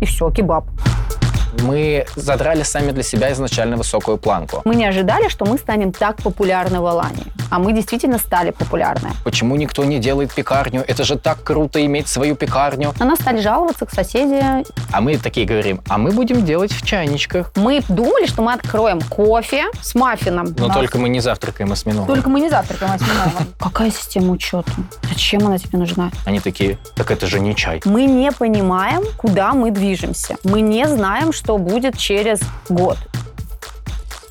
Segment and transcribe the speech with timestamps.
[0.00, 0.64] И все, кебаб.
[1.62, 4.60] Мы задрали сами для себя изначально высокую планку.
[4.64, 7.26] Мы не ожидали, что мы станем так популярны в Алании.
[7.50, 9.10] А мы действительно стали популярны.
[9.24, 10.84] Почему никто не делает пекарню?
[10.86, 12.92] Это же так круто иметь свою пекарню.
[12.98, 14.42] На нас стали жаловаться к соседи.
[14.92, 17.52] А мы такие говорим, а мы будем делать в чайничках.
[17.56, 20.54] Мы думали, что мы откроем кофе с маффином.
[20.58, 22.06] Но Нас- только мы не завтракаем осьминогом.
[22.06, 23.46] Только мы не завтракаем осьминогом.
[23.58, 24.70] Какая система учета?
[25.08, 26.10] Зачем она тебе нужна?
[26.24, 27.80] Они такие, так это же не чай.
[27.84, 30.36] Мы не понимаем, куда мы движемся.
[30.44, 32.98] Мы не знаем, что будет через год.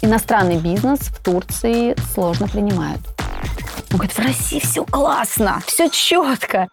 [0.01, 3.01] Иностранный бизнес в Турции сложно принимают.
[3.91, 6.67] Он говорит, в России все классно, все четко.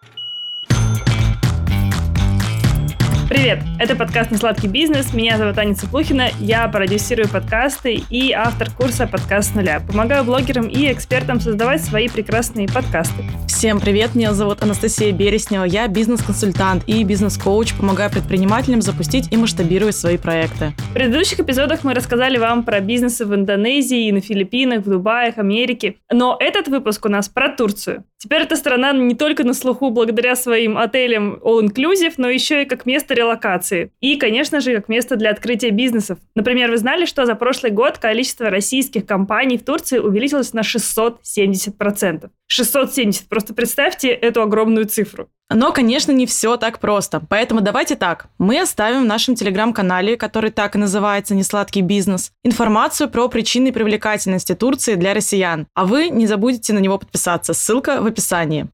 [3.33, 3.63] Привет!
[3.79, 5.11] Это подкаст «Несладкий бизнес».
[5.11, 6.29] Меня зовут Аня Цыплухина.
[6.39, 9.79] Я продюсирую подкасты и автор курса «Подкаст с нуля».
[9.79, 13.23] Помогаю блогерам и экспертам создавать свои прекрасные подкасты.
[13.47, 19.95] Всем привет, меня зовут Анастасия Береснева, я бизнес-консультант и бизнес-коуч, помогаю предпринимателям запустить и масштабировать
[19.95, 20.73] свои проекты.
[20.91, 25.95] В предыдущих эпизодах мы рассказали вам про бизнесы в Индонезии, на Филиппинах, в Дубае, Америке.
[26.11, 28.03] Но этот выпуск у нас про Турцию.
[28.19, 32.85] Теперь эта страна не только на слуху благодаря своим отелям all-inclusive, но еще и как
[32.85, 33.91] место релокации.
[34.01, 36.19] И, конечно же, как место для открытия бизнесов.
[36.35, 42.29] Например, вы знали, что за прошлый год количество российских компаний в Турции увеличилось на 670%.
[42.47, 43.27] 670.
[43.27, 45.29] Просто представьте эту огромную цифру.
[45.49, 47.21] Но, конечно, не все так просто.
[47.29, 48.27] Поэтому давайте так.
[48.37, 54.55] Мы оставим в нашем телеграм-канале, который так и называется «Несладкий бизнес», информацию про причины привлекательности
[54.55, 55.67] Турции для россиян.
[55.75, 57.53] А вы не забудете на него подписаться.
[57.53, 58.67] Ссылка в описании.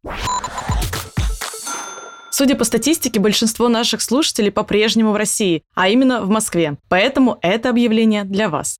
[2.31, 6.75] Судя по статистике, большинство наших слушателей по-прежнему в России, а именно в Москве.
[6.87, 8.77] Поэтому это объявление для вас.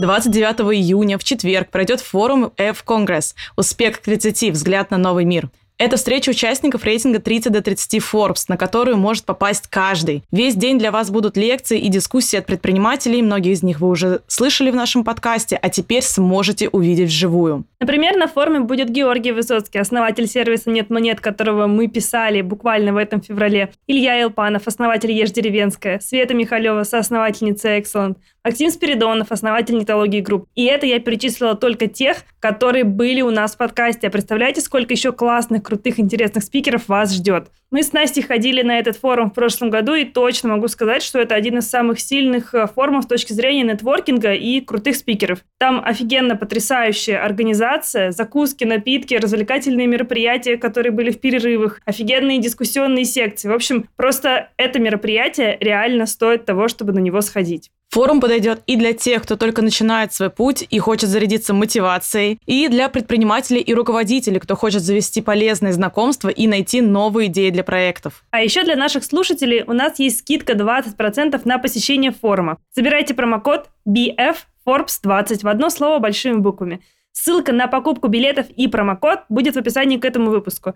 [0.00, 4.52] 29 июня в четверг пройдет форум F-Конгресс «Успех к 30.
[4.52, 5.48] Взгляд на новый мир».
[5.78, 10.24] Это встреча участников рейтинга 30 до 30 Forbes, на которую может попасть каждый.
[10.32, 14.22] Весь день для вас будут лекции и дискуссии от предпринимателей, многие из них вы уже
[14.26, 17.64] слышали в нашем подкасте, а теперь сможете увидеть вживую.
[17.80, 22.96] Например, на форуме будет Георгий Высоцкий, основатель сервиса «Нет монет», которого мы писали буквально в
[22.96, 30.20] этом феврале, Илья Илпанов, основатель «Ешь деревенская», Света Михалева, соосновательница Excellent, Максим Спиридонов, основатель Нетологии
[30.20, 30.48] Групп.
[30.56, 34.08] И это я перечислила только тех, которые были у нас в подкасте.
[34.08, 37.48] А представляете, сколько еще классных, крутых, интересных спикеров вас ждет?
[37.70, 41.18] Мы с Настей ходили на этот форум в прошлом году, и точно могу сказать, что
[41.18, 45.40] это один из самых сильных э, форумов с точки зрения нетворкинга и крутых спикеров.
[45.58, 53.48] Там офигенно потрясающая организация, закуски, напитки, развлекательные мероприятия, которые были в перерывах, офигенные дискуссионные секции.
[53.48, 57.70] В общем, просто это мероприятие реально стоит того, чтобы на него сходить.
[57.90, 62.68] Форум подойдет и для тех, кто только начинает свой путь и хочет зарядиться мотивацией, и
[62.68, 68.24] для предпринимателей и руководителей, кто хочет завести полезные знакомства и найти новые идеи для проектов.
[68.30, 72.58] А еще для наших слушателей у нас есть скидка 20% на посещение форума.
[72.74, 76.82] Забирайте промокод BF Forbes 20 в одно слово большими буквами.
[77.12, 80.74] Ссылка на покупку билетов и промокод будет в описании к этому выпуску.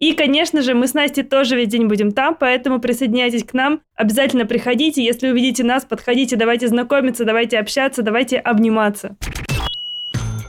[0.00, 3.82] И, конечно же, мы с Настей тоже весь день будем там, поэтому присоединяйтесь к нам.
[3.94, 5.04] Обязательно приходите.
[5.04, 9.16] Если увидите нас, подходите, давайте знакомиться, давайте общаться, давайте обниматься.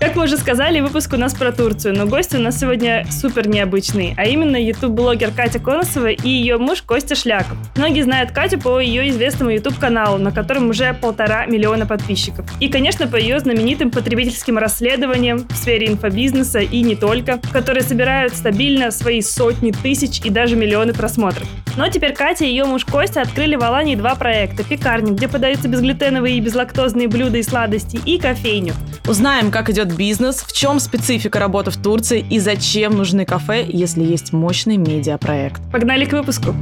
[0.01, 3.47] Как мы уже сказали, выпуск у нас про Турцию, но гость у нас сегодня супер
[3.47, 7.55] необычный, а именно ютуб-блогер Катя Коносова и ее муж Костя Шляков.
[7.75, 12.47] Многие знают Катю по ее известному ютуб-каналу, на котором уже полтора миллиона подписчиков.
[12.59, 18.35] И, конечно, по ее знаменитым потребительским расследованиям в сфере инфобизнеса и не только, которые собирают
[18.35, 21.47] стабильно свои сотни тысяч и даже миллионы просмотров.
[21.77, 24.63] Но теперь Катя и ее муж Костя открыли в Алании два проекта.
[24.63, 28.73] Пекарню, где подаются безглютеновые и безлактозные блюда и сладости, и кофейню.
[29.07, 34.03] Узнаем, как идет бизнес, в чем специфика работы в Турции и зачем нужны кафе, если
[34.03, 35.61] есть мощный медиапроект.
[35.71, 36.55] Погнали к выпуску.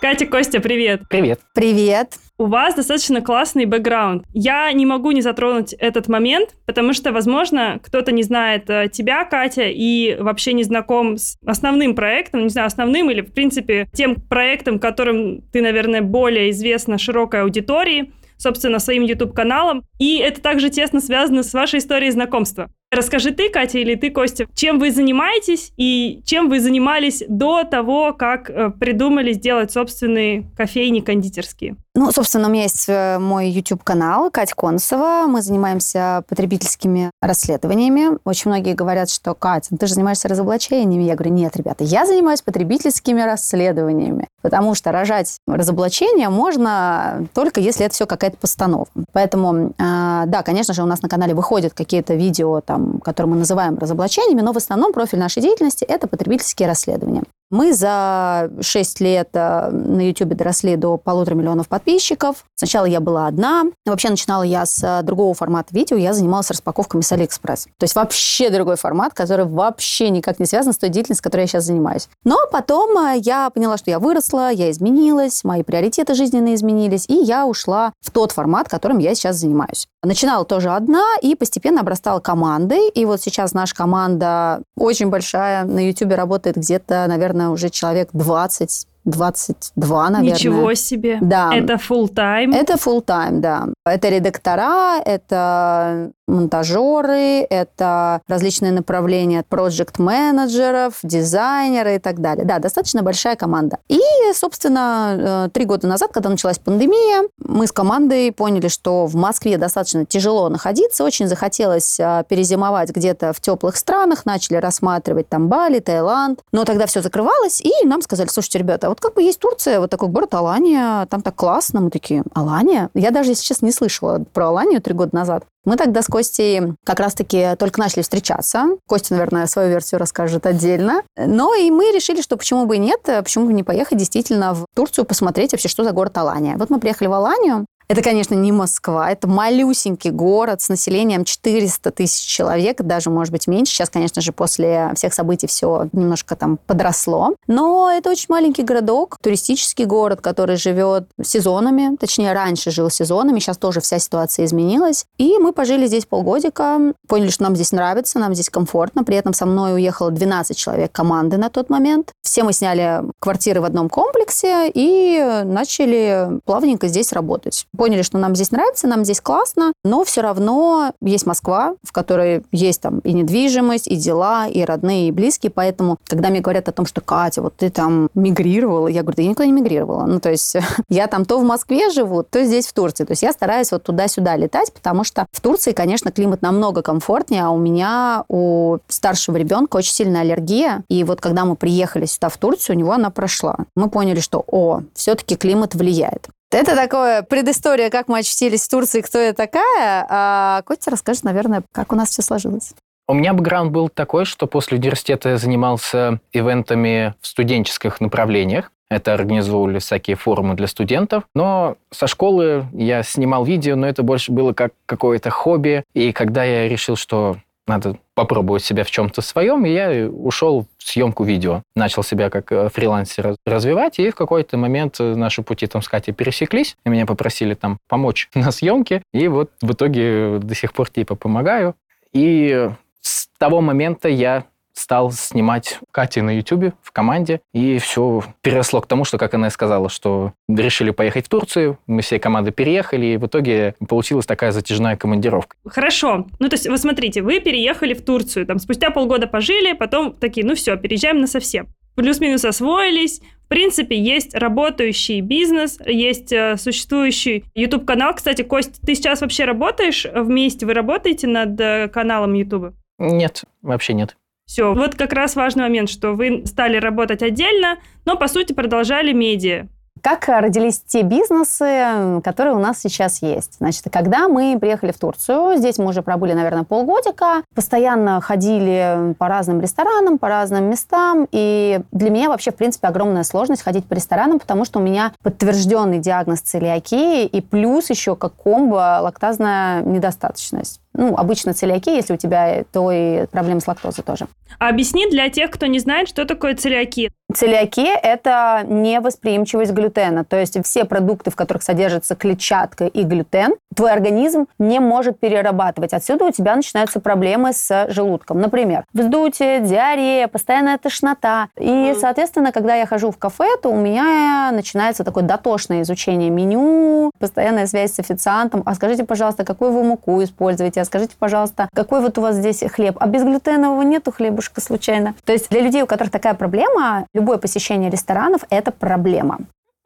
[0.00, 1.02] Катя, Костя, привет.
[1.08, 1.40] Привет.
[1.54, 2.14] Привет.
[2.38, 4.24] У вас достаточно классный бэкграунд.
[4.32, 9.24] Я не могу не затронуть этот момент, потому что, возможно, кто-то не знает э, тебя,
[9.24, 14.14] Катя, и вообще не знаком с основным проектом, не знаю, основным или, в принципе, тем
[14.14, 19.84] проектом, которым ты, наверное, более известна широкой аудитории, собственно, своим YouTube-каналом.
[19.98, 22.70] И это также тесно связано с вашей историей знакомства.
[22.90, 28.14] Расскажи ты, Катя, или ты, Костя, чем вы занимаетесь и чем вы занимались до того,
[28.14, 31.76] как э, придумали сделать собственные кофейни кондитерские?
[31.98, 35.26] Ну, собственно, у меня есть э, мой YouTube-канал Катя Консова.
[35.26, 38.18] Мы занимаемся потребительскими расследованиями.
[38.24, 41.02] Очень многие говорят, что, Катя, ну ты же занимаешься разоблачениями.
[41.02, 44.28] Я говорю, нет, ребята, я занимаюсь потребительскими расследованиями.
[44.42, 48.92] Потому что рожать разоблачения можно только если это все какая-то постановка.
[49.12, 53.38] Поэтому, э, да, конечно же, у нас на канале выходят какие-то видео, там, которые мы
[53.38, 57.24] называем разоблачениями, но в основном профиль нашей деятельности– это потребительские расследования.
[57.50, 62.44] Мы за 6 лет э, на YouTube доросли до полутора миллионов подписчиков.
[62.54, 63.64] Сначала я была одна.
[63.86, 65.96] Вообще начинала я с э, другого формата видео.
[65.96, 67.64] Я занималась распаковками с Алиэкспресс.
[67.78, 71.46] То есть вообще другой формат, который вообще никак не связан с той деятельностью, которой я
[71.46, 72.10] сейчас занимаюсь.
[72.22, 77.14] Но потом э, я поняла, что я выросла, я изменилась, мои приоритеты жизненные изменились, и
[77.14, 79.88] я ушла в тот формат, которым я сейчас занимаюсь.
[80.04, 82.88] Начинала тоже одна и постепенно обрастала командой.
[82.90, 85.64] И вот сейчас наша команда очень большая.
[85.64, 90.34] На YouTube работает где-то, наверное, уже человек 20 22, наверное.
[90.34, 91.18] Ничего себе.
[91.20, 91.50] Да.
[91.54, 92.54] Это full time.
[92.54, 93.68] Это full time, да.
[93.86, 102.44] Это редактора, это монтажеры, это различные направления проект-менеджеров, дизайнеры и так далее.
[102.44, 103.78] Да, достаточно большая команда.
[103.88, 104.00] И,
[104.34, 109.58] собственно, э, три года назад, когда началась пандемия, мы с командой поняли, что в Москве
[109.58, 115.80] достаточно тяжело находиться, очень захотелось э, перезимовать где-то в теплых странах, начали рассматривать там Бали,
[115.80, 119.80] Таиланд, но тогда все закрывалось, и нам сказали, слушайте, ребята, вот как бы есть Турция,
[119.80, 122.90] вот такой город Алания, там так классно, мы такие, Алания?
[122.94, 125.44] Я даже, если честно, не слышала про Аланию три года назад.
[125.68, 128.78] Мы тогда с Костей как раз-таки только начали встречаться.
[128.86, 131.02] Костя, наверное, свою версию расскажет отдельно.
[131.14, 134.64] Но и мы решили, что почему бы и нет, почему бы не поехать действительно в
[134.74, 136.56] Турцию посмотреть вообще, что за город Алания.
[136.56, 141.90] Вот мы приехали в Аланию, это, конечно, не Москва, это малюсенький город с населением 400
[141.90, 143.72] тысяч человек, даже, может быть, меньше.
[143.72, 147.34] Сейчас, конечно же, после всех событий все немножко там подросло.
[147.46, 153.56] Но это очень маленький городок, туристический город, который живет сезонами, точнее, раньше жил сезонами, сейчас
[153.56, 155.06] тоже вся ситуация изменилась.
[155.16, 159.02] И мы пожили здесь полгодика, поняли, что нам здесь нравится, нам здесь комфортно.
[159.02, 162.12] При этом со мной уехало 12 человек команды на тот момент.
[162.22, 168.34] Все мы сняли квартиры в одном комплексе и начали плавненько здесь работать поняли, что нам
[168.34, 173.12] здесь нравится, нам здесь классно, но все равно есть Москва, в которой есть там и
[173.12, 177.40] недвижимость, и дела, и родные, и близкие, поэтому, когда мне говорят о том, что Катя,
[177.40, 180.04] вот ты там мигрировала, я говорю, да я никуда не мигрировала.
[180.06, 180.56] Ну, то есть
[180.90, 183.04] я там то в Москве живу, то здесь в Турции.
[183.04, 187.44] То есть я стараюсь вот туда-сюда летать, потому что в Турции, конечно, климат намного комфортнее,
[187.44, 192.28] а у меня, у старшего ребенка очень сильная аллергия, и вот когда мы приехали сюда
[192.28, 193.56] в Турцию, у него она прошла.
[193.76, 196.28] Мы поняли, что, о, все-таки климат влияет.
[196.50, 200.06] Это такое предыстория, как мы очутились в Турции, кто я такая.
[200.08, 202.72] А Костя расскажет, наверное, как у нас все сложилось.
[203.06, 208.70] У меня бэкграунд был такой, что после университета я занимался ивентами в студенческих направлениях.
[208.90, 211.24] Это организовывали всякие форумы для студентов.
[211.34, 215.84] Но со школы я снимал видео, но это больше было как какое-то хобби.
[215.94, 217.36] И когда я решил, что
[217.68, 221.62] надо попробовать себя в чем-то своем, и я ушел в съемку видео.
[221.76, 225.88] Начал себя как э, фрилансер развивать, и в какой-то момент э, наши пути там с
[225.88, 230.72] Катей пересеклись, и меня попросили там помочь на съемке, и вот в итоге до сих
[230.72, 231.74] пор типа помогаю.
[232.12, 232.70] И
[233.00, 234.44] с того момента я
[234.78, 239.48] стал снимать Кати на Ютубе в команде, и все переросло к тому, что, как она
[239.48, 244.26] и сказала, что решили поехать в Турцию, мы всей командой переехали, и в итоге получилась
[244.26, 245.56] такая затяжная командировка.
[245.66, 246.26] Хорошо.
[246.38, 250.46] Ну, то есть, вы смотрите, вы переехали в Турцию, там, спустя полгода пожили, потом такие,
[250.46, 251.68] ну все, переезжаем на совсем.
[251.96, 258.14] Плюс-минус освоились, в принципе, есть работающий бизнес, есть э, существующий YouTube-канал.
[258.14, 260.64] Кстати, Кость, ты сейчас вообще работаешь вместе?
[260.64, 262.74] Вы работаете над э, каналом YouTube?
[262.98, 264.16] Нет, вообще нет.
[264.48, 269.12] Все, вот как раз важный момент, что вы стали работать отдельно, но по сути продолжали
[269.12, 269.68] медиа.
[270.02, 273.56] Как родились те бизнесы, которые у нас сейчас есть?
[273.58, 279.28] Значит, когда мы приехали в Турцию, здесь мы уже пробыли, наверное, полгодика, постоянно ходили по
[279.28, 283.94] разным ресторанам, по разным местам, и для меня вообще, в принципе, огромная сложность ходить по
[283.94, 290.80] ресторанам, потому что у меня подтвержденный диагноз целиакии и плюс еще как комбо лактазная недостаточность
[290.98, 294.26] ну, обычно целиакия, если у тебя, то и проблемы с лактозой тоже.
[294.58, 297.10] А объясни для тех, кто не знает, что такое целиакия.
[297.34, 300.24] Целиакия– это невосприимчивость глютена.
[300.24, 305.92] То есть все продукты, в которых содержится клетчатка и глютен, твой организм не может перерабатывать.
[305.92, 308.40] Отсюда у тебя начинаются проблемы с желудком.
[308.40, 311.48] Например, вздутие, диарея, постоянная тошнота.
[311.58, 317.10] И, соответственно, когда я хожу в кафе, то у меня начинается такое дотошное изучение меню,
[317.18, 318.62] постоянная связь с официантом.
[318.64, 320.80] А скажите, пожалуйста, какую вы муку используете?
[320.80, 322.96] А скажите, пожалуйста, какой вот у вас здесь хлеб?
[322.98, 325.14] А безглютенового нету хлебушка случайно?
[325.26, 329.38] То есть для людей, у которых такая проблема, любое посещение ресторанов– это проблема.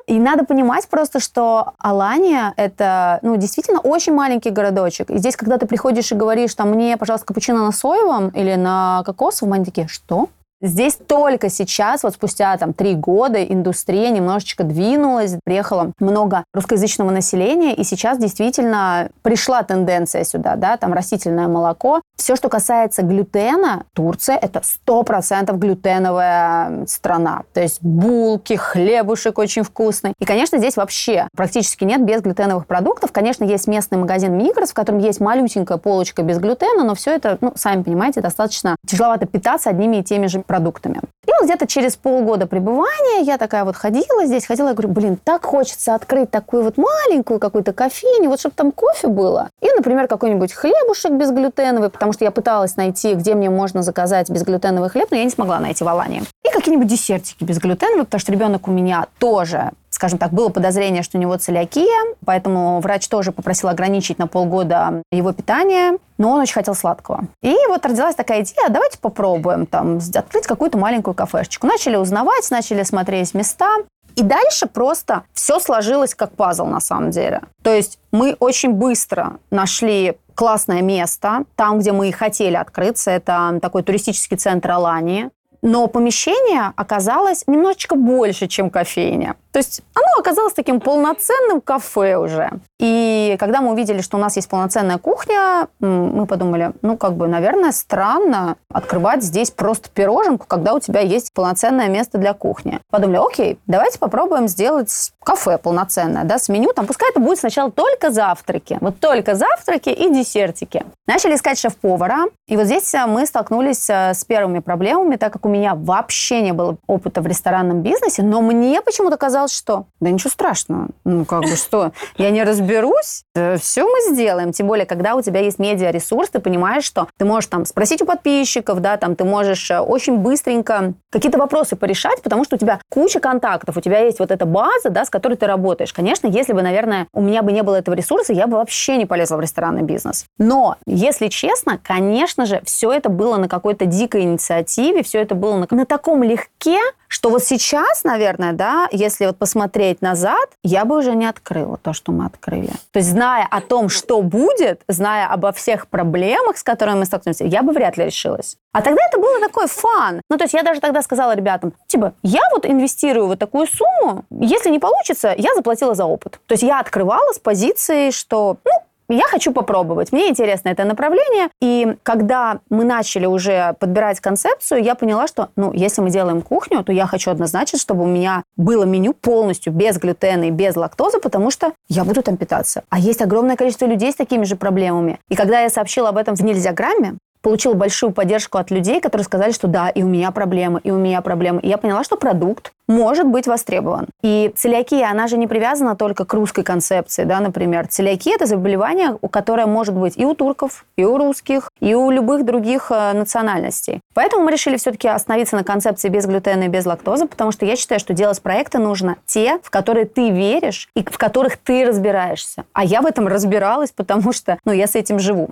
[0.07, 5.11] И надо понимать просто, что Алания– это, ну, действительно очень маленький городочек.
[5.11, 9.03] И здесь, когда ты приходишь и говоришь, там, мне, пожалуйста, капучино на соевом или на
[9.05, 10.29] кокосовом, они такие, что?
[10.63, 17.75] Здесь только сейчас, вот спустя там три года, индустрия немножечко двинулась, приехало много русскоязычного населения,
[17.75, 22.01] и сейчас действительно пришла тенденция сюда, да, там растительное молоко.
[22.17, 27.43] Все, что касается глютена, Турция– это 100% глютеновая страна.
[27.53, 30.15] То есть булки, хлебушек очень вкусный.
[30.21, 33.11] И, конечно, здесь вообще практически нет безглютеновых продуктов.
[33.11, 37.39] Конечно, есть местный магазин Мигрос, в котором есть малюсенькая полочка без глютена, но все это,
[37.41, 41.01] ну, сами понимаете, достаточно тяжеловато питаться одними и теми же продуктами.
[41.27, 45.17] И вот где-то через полгода пребывания я такая вот ходила здесь, ходила, я говорю, блин,
[45.17, 49.49] так хочется открыть такую вот маленькую какую-то кофейню, вот чтобы там кофе было.
[49.63, 54.91] И, например, какой-нибудь хлебушек безглютеновый, потому что я пыталась найти, где мне можно заказать безглютеновый
[54.91, 56.23] хлеб, но я не смогла найти в Алании.
[56.45, 59.71] И какие-нибудь десертики безглютеновые, потому что ребенок у меня тоже
[60.03, 65.05] скажем так, было подозрение, что у него целиакия, поэтому врач тоже попросил ограничить на полгода
[65.13, 67.29] его питание, но он очень хотел сладкого.
[67.41, 71.69] И вот родилась такая идея, давайте попробуем там открыть какую-то маленькую кафешечку.
[71.69, 73.77] Начали узнавать, начали смотреть места.
[74.17, 77.43] И дальше просто все сложилось как пазл на самом деле.
[77.63, 83.13] То есть мы очень быстро нашли классное место, там, где мы и хотели открыться.
[83.13, 85.31] Это такой туристический центр Алании.
[85.63, 89.37] Но помещение оказалось немножечко больше, чем кофейня.
[89.53, 92.51] То есть оно оказалось таким полноценным кафе уже.
[92.81, 97.29] И когда мы увидели, что у нас есть полноценная кухня, мы подумали, ну, как бы,
[97.29, 102.81] наверное, странно открывать здесь просто пироженку, когда у тебя есть полноценное место для кухни.
[102.91, 106.73] Подумали, окей, давайте попробуем сделать кафе полноценное, да, с меню.
[106.73, 108.79] Там пускай это будет сначала только завтраки.
[108.81, 110.85] Вот только завтраки и десертики.
[111.07, 112.25] Начали искать шеф-повара.
[112.49, 116.43] И вот здесь э, мы столкнулись э, с первыми проблемами, так как у меня вообще
[116.43, 121.25] не было опыта в ресторанном бизнесе, но мне почему-то казалось, что да ничего страшного, ну
[121.25, 124.53] как бы что, я не разберусь, да, все мы сделаем.
[124.53, 128.07] Тем более, когда у тебя есть медиаресурс, ты понимаешь, что ты можешь там спросить у
[128.07, 132.81] подписчиков, да, там ты можешь э, очень быстренько какие-то вопросы порешать, потому что у тебя
[132.91, 135.93] куча контактов, у тебя есть вот эта база, да, с которой ты работаешь.
[135.93, 139.07] Конечно, если бы, наверное, у меня бы не было этого ресурса, я бы вообще не
[139.07, 140.25] полезла в ресторанный бизнес.
[140.39, 145.57] Но, если честно, конечно же, все это было на какой-то дикой инициативе, все это было
[145.57, 150.97] на, на таком легке, что вот сейчас, наверное, да, если вот посмотреть назад, я бы
[150.97, 152.71] уже не открыла то, что мы открыли.
[152.93, 157.45] То есть, зная о том, что будет, зная обо всех проблемах, с которыми мы столкнемся,
[157.45, 158.57] я бы вряд ли решилась.
[158.73, 160.23] А тогда это было такой фан.
[160.31, 164.25] Ну, то есть я даже тогда сказала ребятам, типа, я вот инвестирую вот такую сумму,
[164.31, 166.41] если не получится, я заплатила за опыт.
[166.47, 168.73] То есть я открывала с позиции, что, ну,
[169.09, 170.13] я хочу попробовать.
[170.13, 171.49] Мне интересно это направление.
[171.61, 176.83] И когда мы начали уже подбирать концепцию, я поняла, что, ну, если мы делаем кухню,
[176.85, 181.19] то я хочу однозначно, чтобы у меня было меню полностью без глютена и без лактозы,
[181.19, 182.85] потому что я буду там питаться.
[182.89, 185.19] А есть огромное количество людей с такими же проблемами.
[185.29, 189.25] И когда я сообщила об этом в нельзя грамме, получила большую поддержку от людей, которые
[189.25, 191.61] сказали, что да, и у меня проблемы, и у меня проблемы.
[191.61, 194.09] И я поняла, что продукт может быть востребован.
[194.23, 197.87] И целиакия, она же не привязана только к русской концепции, да, например.
[197.87, 202.45] Целиакия– это заболевание, которое может быть и у турков, и у русских, и у любых
[202.45, 204.01] других э, национальностей.
[204.15, 207.77] Поэтому мы решили все-таки остановиться на концепции без глютена и без лактозы, потому что я
[207.77, 212.65] считаю, что делать проекты нужно те, в которые ты веришь и в которых ты разбираешься.
[212.73, 215.51] А я в этом разбиралась, потому что, ну, я с этим живу.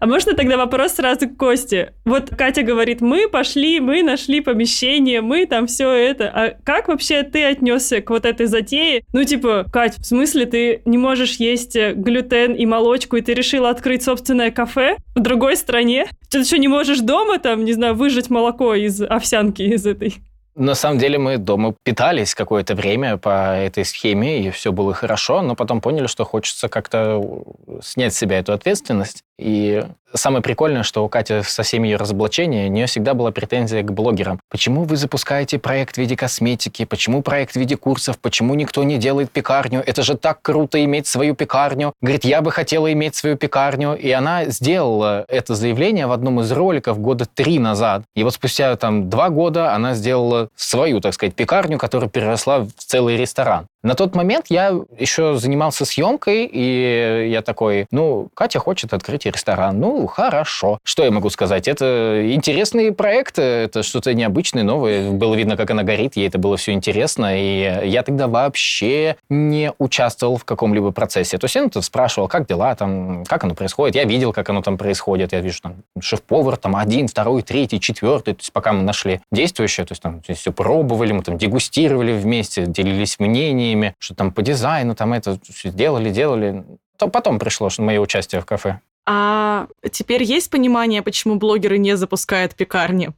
[0.00, 1.94] А можно тогда вопрос сразу к Косте?
[2.04, 6.28] Вот Катя говорит, мы пошли, мы нашли помещение, мы там все это.
[6.28, 9.04] А как вообще ты отнесся к вот этой затее?
[9.12, 13.34] Ну, типа, Кать, в смысле ты не можешь есть э, глютен и молочку, и ты
[13.34, 16.06] решила открыть собственное кафе в другой стране?
[16.30, 20.16] Ты что, не можешь дома там, не знаю, выжать молоко из овсянки из этой?
[20.56, 25.42] На самом деле мы дома питались какое-то время по этой схеме, и все было хорошо,
[25.42, 27.44] но потом поняли, что хочется как-то
[27.82, 29.22] снять с себя эту ответственность.
[29.38, 33.82] И самое прикольное, что у Кати со всеми ее разоблачениями, у нее всегда была претензия
[33.82, 34.40] к блогерам.
[34.50, 36.84] Почему вы запускаете проект в виде косметики?
[36.84, 38.18] Почему проект в виде курсов?
[38.18, 39.82] Почему никто не делает пекарню?
[39.84, 41.92] Это же так круто иметь свою пекарню.
[42.00, 43.94] Говорит, я бы хотела иметь свою пекарню.
[43.94, 48.02] И она сделала это заявление в одном из роликов года три назад.
[48.14, 52.70] И вот спустя там два года она сделала свою, так сказать, пекарню, которая переросла в
[52.78, 53.66] целый ресторан.
[53.86, 59.78] На тот момент я еще занимался съемкой, и я такой, ну, Катя хочет открыть ресторан.
[59.78, 60.80] Ну, хорошо.
[60.82, 61.68] Что я могу сказать?
[61.68, 65.12] Это интересный проект, это что-то необычное, новое.
[65.12, 69.72] Было видно, как она горит, ей это было все интересно, и я тогда вообще не
[69.78, 71.38] участвовал в каком-либо процессе.
[71.38, 73.94] То есть я ну, спрашивал, как дела там, как оно происходит.
[73.94, 75.32] Я видел, как оно там происходит.
[75.32, 78.34] Я вижу, там, шеф-повар там один, второй, третий, четвертый.
[78.34, 82.66] То есть пока мы нашли действующее, то есть там все пробовали, мы там дегустировали вместе,
[82.66, 86.64] делились мнениями, ними, что там по дизайну, там это делали, делали.
[86.98, 88.80] То потом пришло мое участие в кафе.
[89.08, 93.10] А теперь есть понимание, почему блогеры не запускают пекарни?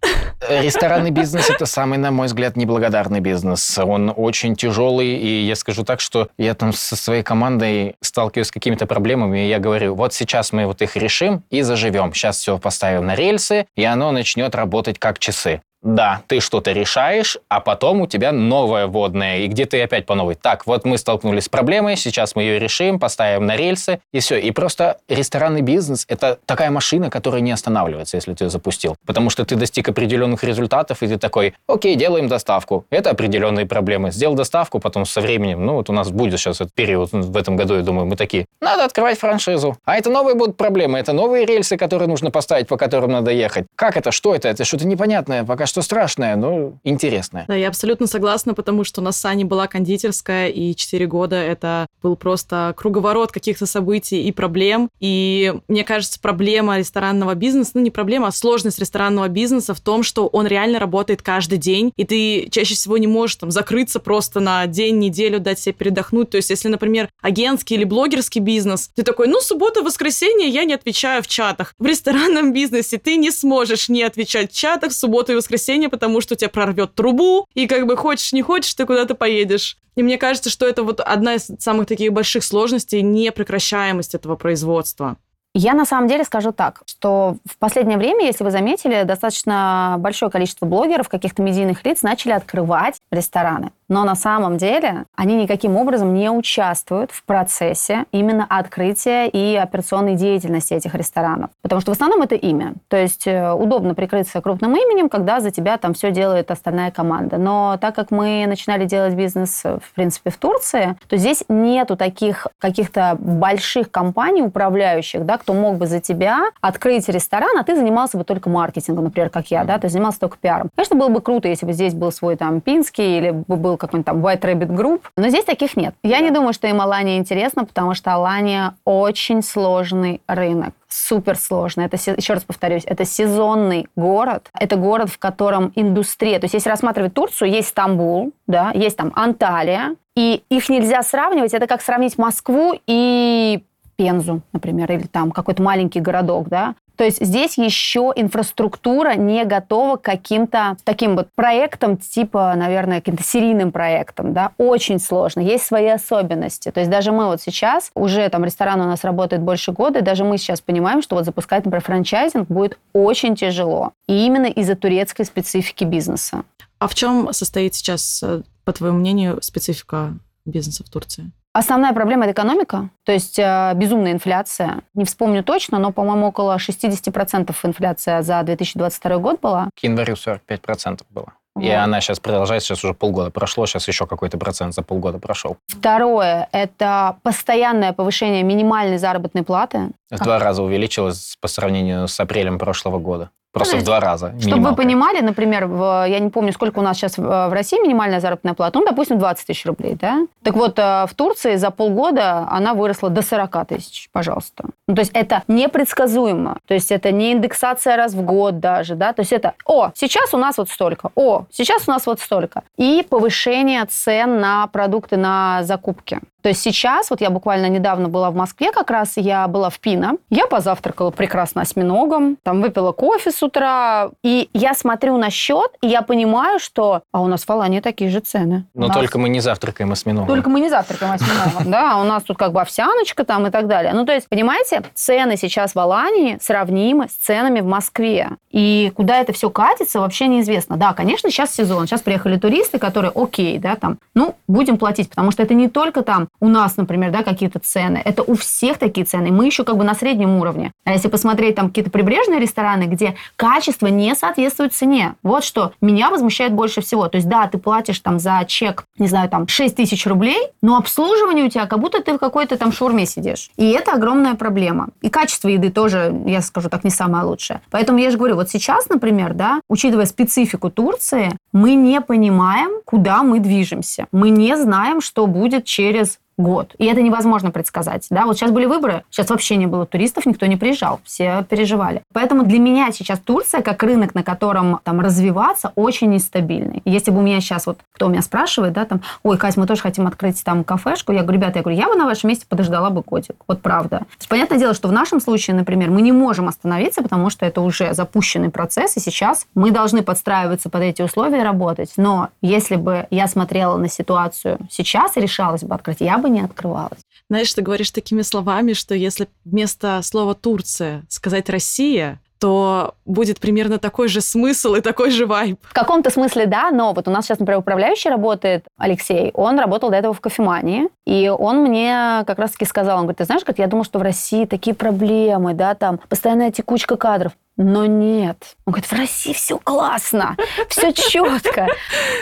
[0.46, 3.78] Ресторанный бизнес– это самый, на мой взгляд, неблагодарный бизнес.
[3.78, 8.52] Он очень тяжелый, и я скажу так, что я там со своей командой сталкиваюсь с
[8.52, 12.12] какими-то проблемами, и я говорю, вот сейчас мы вот их решим и заживем.
[12.12, 15.62] Сейчас все поставим на рельсы, и оно начнет работать как часы.
[15.82, 20.16] Да, ты что-то решаешь, а потом у тебя новое водное, и где ты опять по
[20.16, 20.34] новой.
[20.34, 24.38] Так, вот мы столкнулись с проблемой, сейчас мы ее решим, поставим на рельсы, и все.
[24.38, 28.96] И просто ресторанный бизнес– это такая машина, которая не останавливается, если ты ее запустил.
[29.06, 32.84] Потому что ты достиг определенных результатов, и ты такой, окей, делаем доставку.
[32.90, 34.10] Это определенные проблемы.
[34.10, 37.56] Сделал доставку, потом со временем, ну вот у нас будет сейчас этот период в этом
[37.56, 39.76] году, я думаю, мы такие, надо открывать франшизу.
[39.84, 43.66] А это новые будут проблемы, это новые рельсы, которые нужно поставить, по которым надо ехать.
[43.76, 44.48] Как это, что это?
[44.48, 47.44] Это что-то непонятное, пока что страшное, но интересное.
[47.46, 51.36] Да, я абсолютно согласна, потому что у нас с Аней была кондитерская, и 4 года
[51.36, 54.88] это был просто круговорот каких-то событий и проблем.
[55.00, 60.02] И мне кажется, проблема ресторанного бизнеса, ну не проблема, а сложность ресторанного бизнеса в том,
[60.02, 64.40] что он реально работает каждый день, и ты чаще всего не можешь там закрыться просто
[64.40, 66.30] на день, неделю, дать себе передохнуть.
[66.30, 70.74] То есть, если, например, агентский или блогерский бизнес, ты такой, ну, суббота, воскресенье я не
[70.74, 71.74] отвечаю в чатах.
[71.78, 75.88] В ресторанном бизнесе ты не сможешь не отвечать в чатах в субботу и воскресенье воскресенье,
[75.88, 79.76] потому что тебя прорвет трубу, и как бы хочешь, не хочешь, ты куда-то поедешь.
[79.96, 85.16] И мне кажется, что это вот одна из самых таких больших сложностей, непрекращаемость этого производства.
[85.60, 90.30] Я на самом деле скажу так, что в последнее время, если вы заметили, достаточно большое
[90.30, 96.14] количество блогеров, каких-то медийных лиц начали открывать рестораны но на самом деле они никаким образом
[96.14, 101.50] не участвуют в процессе именно открытия и операционной деятельности этих ресторанов.
[101.62, 102.74] Потому что в основном это имя.
[102.88, 107.38] То есть э, удобно прикрыться крупным именем, когда за тебя там все делает остальная команда.
[107.38, 111.96] Но так как мы начинали делать бизнес, э, в принципе, в Турции, то здесь нету
[111.96, 117.74] таких каких-то больших компаний управляющих, да, кто мог бы за тебя открыть ресторан, а ты
[117.74, 120.68] занимался бы только маркетингом, например, как я, да, есть занимался только пиаром.
[120.76, 124.18] Конечно, было бы круто, если бы здесь был свой там Пинский или был какой-нибудь там
[124.18, 125.94] White Rabbit Group, но здесь таких нет.
[126.02, 131.82] Я не думаю, что им Алания интересно, потому что Алания очень сложный рынок супер сложно.
[131.82, 134.48] Это, еще раз повторюсь, это сезонный город.
[134.58, 136.38] Это город, в котором индустрия...
[136.38, 141.54] То есть если рассматривать Турцию, есть Стамбул, да, есть там Анталия, и их нельзя сравнивать.
[141.54, 143.62] Это как сравнить Москву и
[143.98, 146.76] Пензу, например, или там какой-то маленький городок, да.
[146.96, 153.22] То есть здесь еще инфраструктура не готова к каким-то таким вот проектам, типа, наверное, каким-то
[153.22, 155.40] серийным проектам, да, очень сложно.
[155.40, 156.70] Есть свои особенности.
[156.72, 160.02] То есть даже мы вот сейчас, уже там ресторан у нас работает больше года, и
[160.02, 163.92] даже мы сейчас понимаем, что вот запускать, например, франчайзинг будет очень тяжело.
[164.08, 166.42] И именно из-за турецкой специфики бизнеса.
[166.80, 171.30] А в чем состоит сейчас, э, по твоему мнению, специфика бизнеса в Турции?
[171.52, 174.82] Основная проблема– это экономика, то есть э, безумная инфляция.
[174.94, 179.68] Не вспомню точно, но, по-моему, около 60% инфляция за 2022 год была.
[179.74, 181.32] К январю 45% было.
[181.58, 181.64] Вот.
[181.64, 185.56] И она сейчас продолжается, сейчас уже полгода прошло, сейчас еще какой-то процент за полгода прошел.
[185.66, 189.90] Второе– это постоянное повышение минимальной заработной платы.
[190.10, 193.30] В два раза увеличилось по сравнению с апрелем прошлого года.
[193.52, 194.34] Просто в два раза.
[194.40, 197.80] Чтобы вы понимали, например, в, я не помню, сколько у нас сейчас в, в России
[197.82, 200.26] минимальная заработная плата, ну, допустим, 20 тысяч рублей, да?
[200.42, 204.64] Так вот, э, в Турции за полгода она выросла до 40 тысяч, пожалуйста.
[204.86, 206.58] Ну, то есть это непредсказуемо.
[206.66, 209.14] То есть это не индексация раз в год даже, да?
[209.14, 212.64] То есть это, о, сейчас у нас вот столько, о, сейчас у нас вот столько.
[212.76, 216.20] И повышение цен на продукты на закупки.
[216.42, 219.80] То есть сейчас, вот я буквально недавно была в Москве, как раз я была в
[219.80, 225.72] Пино, я позавтракала прекрасно осьминогом, там выпила кофе с утра, и я смотрю на счет,
[225.82, 228.66] и я понимаю, что а у нас в Алании такие же цены.
[228.74, 228.96] Но нас...
[228.96, 230.28] только мы не завтракаем осьминогом.
[230.28, 233.50] Только мы не завтракаем осьминогом, да, а у нас тут как бы овсяночка там и
[233.50, 233.92] так далее.
[233.92, 238.30] Ну, то есть, понимаете, цены сейчас в Алании сравнимы с ценами в Москве.
[238.50, 240.76] И куда это все катится, вообще неизвестно.
[240.76, 245.32] Да, конечно, сейчас сезон, сейчас приехали туристы, которые, окей, да, там, ну, будем платить, потому
[245.32, 248.00] что это не только там у нас, например, да, какие-то цены.
[248.04, 249.30] Это у всех такие цены.
[249.30, 250.72] Мы еще как бы на среднем уровне.
[250.84, 256.10] А если посмотреть там какие-то прибрежные рестораны, где качество не соответствует цене, вот что меня
[256.10, 257.08] возмущает больше всего.
[257.08, 260.76] То есть, да, ты платишь там за чек, не знаю, там 6 тысяч рублей, но
[260.76, 263.50] обслуживание у тебя как будто ты в какой-то там шурме сидишь.
[263.56, 264.88] И это огромная проблема.
[265.02, 267.60] И качество еды тоже, я скажу так, не самое лучшее.
[267.70, 273.22] Поэтому я же говорю, вот сейчас, например, да, учитывая специфику Турции, мы не понимаем, куда
[273.22, 274.06] мы движемся.
[274.12, 276.74] Мы не знаем, что будет через год.
[276.78, 278.06] И это невозможно предсказать.
[278.10, 278.24] Да?
[278.24, 282.02] Вот сейчас были выборы, сейчас вообще не было туристов, никто не приезжал, все переживали.
[282.14, 286.80] Поэтому для меня сейчас Турция, как рынок, на котором там развиваться, очень нестабильный.
[286.84, 289.82] Если бы у меня сейчас, вот кто меня спрашивает, да, там, ой, Кать, мы тоже
[289.82, 292.90] хотим открыть там кафешку, я говорю, ребята, я говорю, я бы на вашем месте подождала
[292.90, 293.36] бы котик.
[293.46, 293.98] Вот правда.
[293.98, 297.44] То есть, понятное дело, что в нашем случае, например, мы не можем остановиться, потому что
[297.44, 301.92] это уже запущенный процесс, и сейчас мы должны подстраиваться под эти условия и работать.
[301.96, 306.40] Но если бы я смотрела на ситуацию сейчас и решалась бы открыть, я бы не
[306.40, 307.00] открывалась.
[307.30, 313.78] Знаешь, ты говоришь такими словами, что если вместо слова «Турция» сказать «Россия», то будет примерно
[313.78, 315.58] такой же смысл и такой же вайб.
[315.62, 319.90] В каком-то смысле да, но вот у нас сейчас, например, управляющий работает, Алексей, он работал
[319.90, 323.58] до этого в кофемании, и он мне как раз-таки сказал, он говорит, ты знаешь, как
[323.58, 327.32] я думал, что в России такие проблемы, да, там постоянная текучка кадров.
[327.56, 328.54] Но нет.
[328.66, 330.36] Он говорит, в России все классно,
[330.68, 331.66] все четко.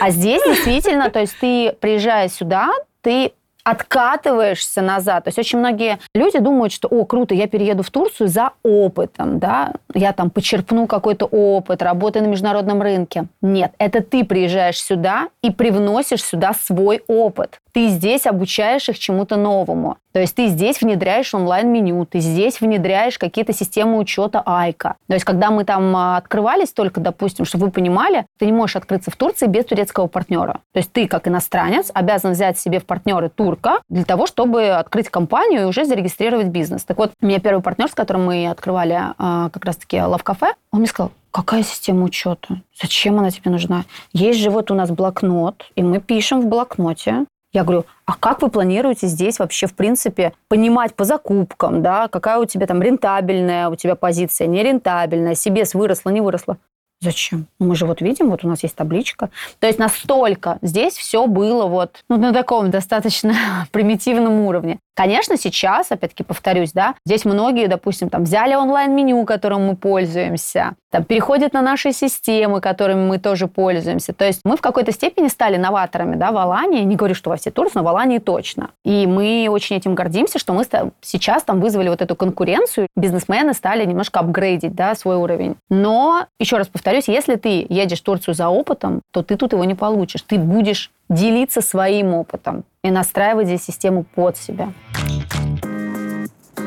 [0.00, 2.70] А здесь действительно, то есть ты, приезжая сюда,
[3.02, 3.32] ты
[3.66, 5.24] откатываешься назад.
[5.24, 9.40] То есть очень многие люди думают, что, о, круто, я перееду в Турцию за опытом,
[9.40, 13.24] да, я там почерпну какой-то опыт, работы на международном рынке.
[13.42, 19.36] Нет, это ты приезжаешь сюда и привносишь сюда свой опыт ты здесь обучаешь их чему-то
[19.36, 19.98] новому.
[20.16, 24.96] То есть ты здесь внедряешь онлайн-меню, ты здесь внедряешь какие-то системы учета Айка.
[25.08, 28.76] То есть когда мы там а, открывались только, допустим, чтобы вы понимали, ты не можешь
[28.76, 30.60] открыться в Турции без турецкого партнера.
[30.72, 35.10] То есть ты, как иностранец, обязан взять себе в партнеры турка для того, чтобы открыть
[35.10, 36.84] компанию и уже зарегистрировать бизнес.
[36.84, 40.78] Так вот, у меня первый партнер, с которым мы открывали а, как раз-таки лав-кафе, он
[40.78, 42.62] мне сказал, какая система учета?
[42.80, 43.84] Зачем она тебе нужна?
[44.14, 47.26] Есть же вот у нас блокнот, и мы пишем в блокноте
[47.56, 52.38] я говорю, а как вы планируете здесь вообще, в принципе, понимать по закупкам, да, какая
[52.38, 56.58] у тебя там рентабельная у тебя позиция, нерентабельная, себе выросла, не выросла?
[57.00, 57.46] Зачем?
[57.58, 59.30] Мы же вот видим, вот у нас есть табличка.
[59.58, 63.34] То есть настолько здесь все было вот ну, на таком достаточно
[63.72, 64.78] примитивном уровне.
[64.96, 71.04] Конечно, сейчас, опять-таки повторюсь, да, здесь многие, допустим, там взяли онлайн-меню, которым мы пользуемся, там
[71.04, 74.14] переходят на наши системы, которыми мы тоже пользуемся.
[74.14, 76.84] То есть мы в какой-то степени стали новаторами, да, в Алании.
[76.84, 78.70] Не говорю, что во все Турции, но в Алании точно.
[78.82, 80.64] И мы очень этим гордимся, что мы
[81.02, 82.88] сейчас там вызвали вот эту конкуренцию.
[82.96, 85.56] Бизнесмены стали немножко апгрейдить, да, свой уровень.
[85.68, 89.64] Но, еще раз повторюсь, если ты едешь в Турцию за опытом, то ты тут его
[89.66, 90.22] не получишь.
[90.22, 94.72] Ты будешь делиться своим опытом и настраивать здесь систему под себя.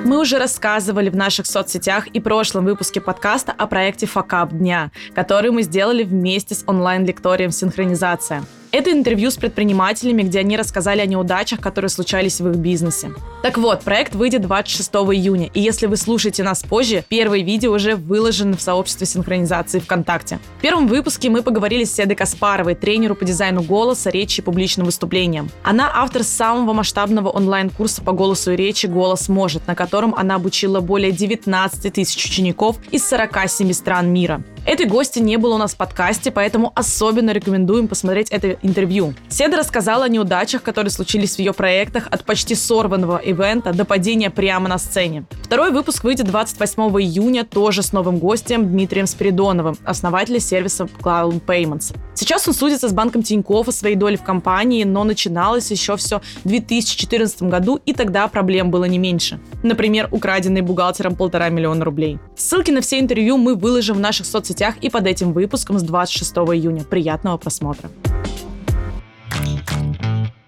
[0.05, 5.51] Мы уже рассказывали в наших соцсетях и прошлом выпуске подкаста о проекте «Факап дня», который
[5.51, 8.43] мы сделали вместе с онлайн-лекторием «Синхронизация».
[8.71, 13.11] Это интервью с предпринимателями, где они рассказали о неудачах, которые случались в их бизнесе.
[13.41, 17.95] Так вот, проект выйдет 26 июня, и если вы слушаете нас позже, первые видео уже
[17.95, 20.37] выложены в сообществе синхронизации ВКонтакте.
[20.59, 24.85] В первом выпуске мы поговорили с Седой Каспаровой, тренеру по дизайну голоса, речи и публичным
[24.85, 25.49] выступлениям.
[25.63, 30.79] Она автор самого масштабного онлайн-курса по голосу и речи «Голос может», на котором она обучила
[30.79, 34.43] более 19 тысяч учеников из 47 стран мира.
[34.65, 39.13] Этой гости не было у нас в подкасте, поэтому особенно рекомендуем посмотреть это интервью.
[39.27, 44.29] Седа рассказала о неудачах, которые случились в ее проектах от почти сорванного ивента до падения
[44.29, 45.25] прямо на сцене.
[45.43, 51.95] Второй выпуск выйдет 28 июня тоже с новым гостем Дмитрием Спиридоновым, основателем сервиса Cloud Payments.
[52.13, 56.21] Сейчас он судится с банком Тинькофф о своей доле в компании, но начиналось еще все
[56.43, 59.39] в 2014 году, и тогда проблем было не меньше.
[59.63, 62.19] Например, украденный бухгалтером полтора миллиона рублей.
[62.35, 66.31] Ссылки на все интервью мы выложим в наших соцсетях и под этим выпуском с 26
[66.35, 66.83] июня.
[66.83, 67.89] Приятного просмотра!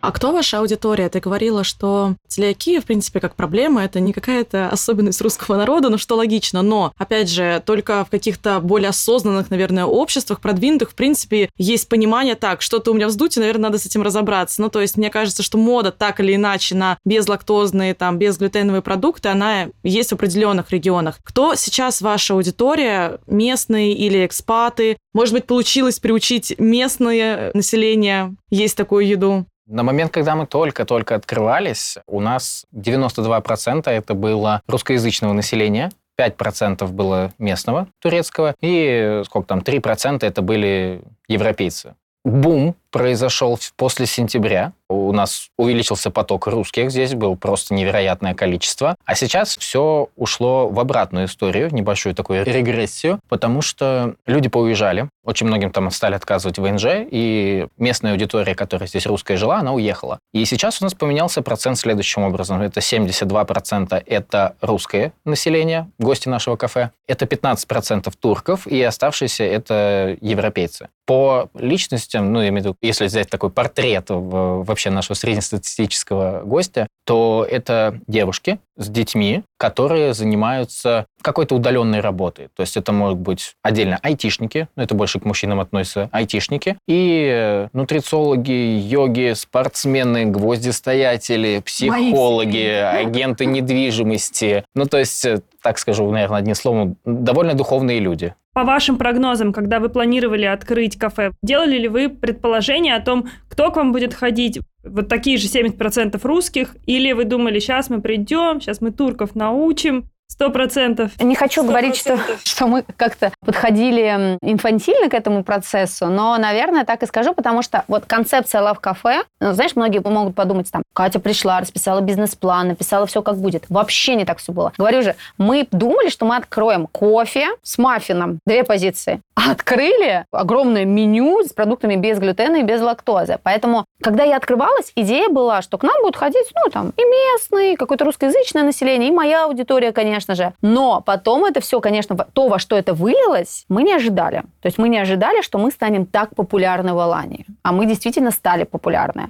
[0.01, 1.09] А кто ваша аудитория?
[1.09, 5.99] Ты говорила, что целиакия, в принципе, как проблема, это не какая-то особенность русского народа, ну
[5.99, 11.49] что логично, но, опять же, только в каких-то более осознанных, наверное, обществах, продвинутых, в принципе,
[11.55, 14.59] есть понимание, так, что-то у меня вздутие, наверное, надо с этим разобраться.
[14.59, 19.29] Ну, то есть, мне кажется, что мода так или иначе на безлактозные, там, безглютеновые продукты,
[19.29, 21.19] она есть в определенных регионах.
[21.23, 23.19] Кто сейчас ваша аудитория?
[23.27, 24.97] Местные или экспаты?
[25.13, 29.45] Может быть, получилось приучить местное население есть такую еду?
[29.71, 37.31] На момент, когда мы только-только открывались, у нас 92% это было русскоязычного населения, 5% было
[37.37, 41.95] местного турецкого, и сколько там, 3% это были европейцы.
[42.25, 44.73] Бум произошел после сентября.
[44.89, 48.95] У нас увеличился поток русских, здесь было просто невероятное количество.
[49.05, 55.07] А сейчас все ушло в обратную историю, в небольшую такую регрессию, потому что люди поуезжали,
[55.23, 59.71] очень многим там стали отказывать в ВНЖ, и местная аудитория, которая здесь русская жила, она
[59.71, 60.19] уехала.
[60.33, 62.61] И сейчас у нас поменялся процент следующим образом.
[62.61, 70.89] Это 72% это русское население, гости нашего кафе, это 15% турков, и оставшиеся это европейцы.
[71.05, 76.87] По личностям, ну, я имею в виду, если взять такой портрет вообще нашего среднестатистического гостя,
[77.05, 82.49] то это девушки с детьми, которые занимаются какой-то удаленной работой.
[82.55, 87.29] То есть это могут быть отдельно айтишники, но это больше к мужчинам относится, айтишники, и
[87.31, 94.63] э, нутрициологи, йоги, спортсмены, гвоздистоятели, психологи, агенты недвижимости.
[94.75, 98.33] Ну, то есть, э, так скажу, наверное, одним словом, довольно духовные люди.
[98.53, 103.71] По вашим прогнозам, когда вы планировали открыть кафе, делали ли вы предположение о том, кто
[103.71, 104.59] к вам будет ходить?
[104.83, 106.75] Вот такие же 70% русских?
[106.85, 111.11] Или вы думали, сейчас мы придем, сейчас мы турков научим, Сто процентов.
[111.19, 111.67] Не хочу 100%.
[111.67, 117.33] говорить, что, что мы как-то подходили инфантильно к этому процессу, но, наверное, так и скажу,
[117.33, 121.99] потому что вот концепция Love Cafe, ну, знаешь, многие могут подумать, там, Катя пришла, расписала
[121.99, 123.65] бизнес-план, написала все, как будет.
[123.67, 124.71] Вообще не так все было.
[124.77, 129.19] Говорю же, мы думали, что мы откроем кофе с маффином, две позиции.
[129.35, 133.37] А открыли огромное меню с продуктами без глютена и без лактозы.
[133.43, 137.75] Поэтому, когда я открывалась, идея была, что к нам будут ходить, ну, там, и местные,
[137.75, 140.53] какое-то русскоязычное население, и моя аудитория, конечно, конечно же.
[140.61, 144.43] Но потом это все, конечно, то, во что это вылилось, мы не ожидали.
[144.61, 147.45] То есть мы не ожидали, что мы станем так популярны в Алании.
[147.63, 149.29] А мы действительно стали популярны.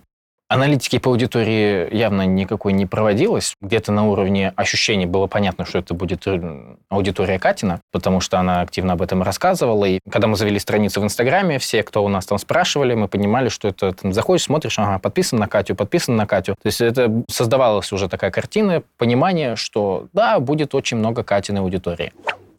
[0.52, 3.56] Аналитики по аудитории явно никакой не проводилось.
[3.62, 8.60] Где-то на уровне ощущений было понятно, что это будет э, аудитория Катина, потому что она
[8.60, 9.86] активно об этом рассказывала.
[9.86, 13.48] И когда мы завели страницу в Инстаграме, все, кто у нас там спрашивали, мы понимали,
[13.48, 16.56] что это ты заходишь, смотришь, ага, подписан на Катю, подписан на Катю.
[16.62, 22.12] То есть это создавалась уже такая картина, понимание, что да, будет очень много Катиной аудитории.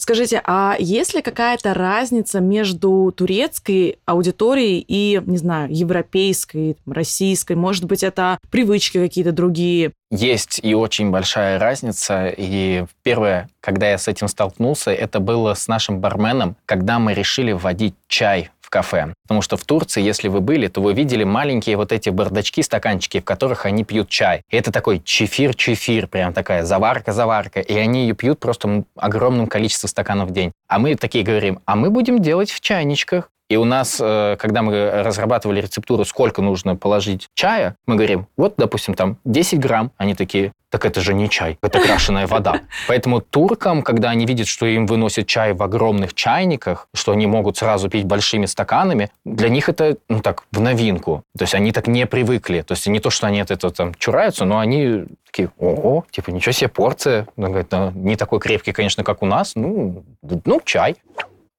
[0.03, 7.53] Скажите, а есть ли какая-то разница между турецкой аудиторией и, не знаю, европейской, российской?
[7.53, 9.93] Может быть, это привычки какие-то другие?
[10.11, 12.35] Есть и очень большая разница.
[12.37, 17.53] И первое, когда я с этим столкнулся, это было с нашим барменом, когда мы решили
[17.53, 19.13] вводить чай кафе.
[19.23, 23.21] Потому что в Турции, если вы были, то вы видели маленькие вот эти бардачки, стаканчики,
[23.21, 24.43] в которых они пьют чай.
[24.51, 27.61] И это такой чефир-чефир, прям такая заварка-заварка.
[27.61, 30.53] И они ее пьют просто огромным количеством стаканов в день.
[30.69, 33.29] А мы такие говорим, а мы будем делать в чайничках.
[33.53, 38.55] И у нас, э, когда мы разрабатывали рецептуру, сколько нужно положить чая, мы говорим, вот,
[38.57, 39.91] допустим, там 10 грамм.
[39.99, 42.63] Они такие, так это же не чай, это крашеная вода.
[42.89, 47.59] Поэтому туркам, когда они видят, что им выносят чай в огромных чайниках, что они могут
[47.59, 51.23] сразу пить большими стаканами, для них это, ну так, в новинку.
[51.37, 52.63] То есть они так не привыкли.
[52.63, 56.31] То есть не то, что они от этого там чураются, но они такие, ого, типа,
[56.31, 57.27] ничего себе порция.
[57.37, 59.53] говорит, не такой крепкий, конечно, как у нас.
[59.57, 60.97] Ну, ну чай.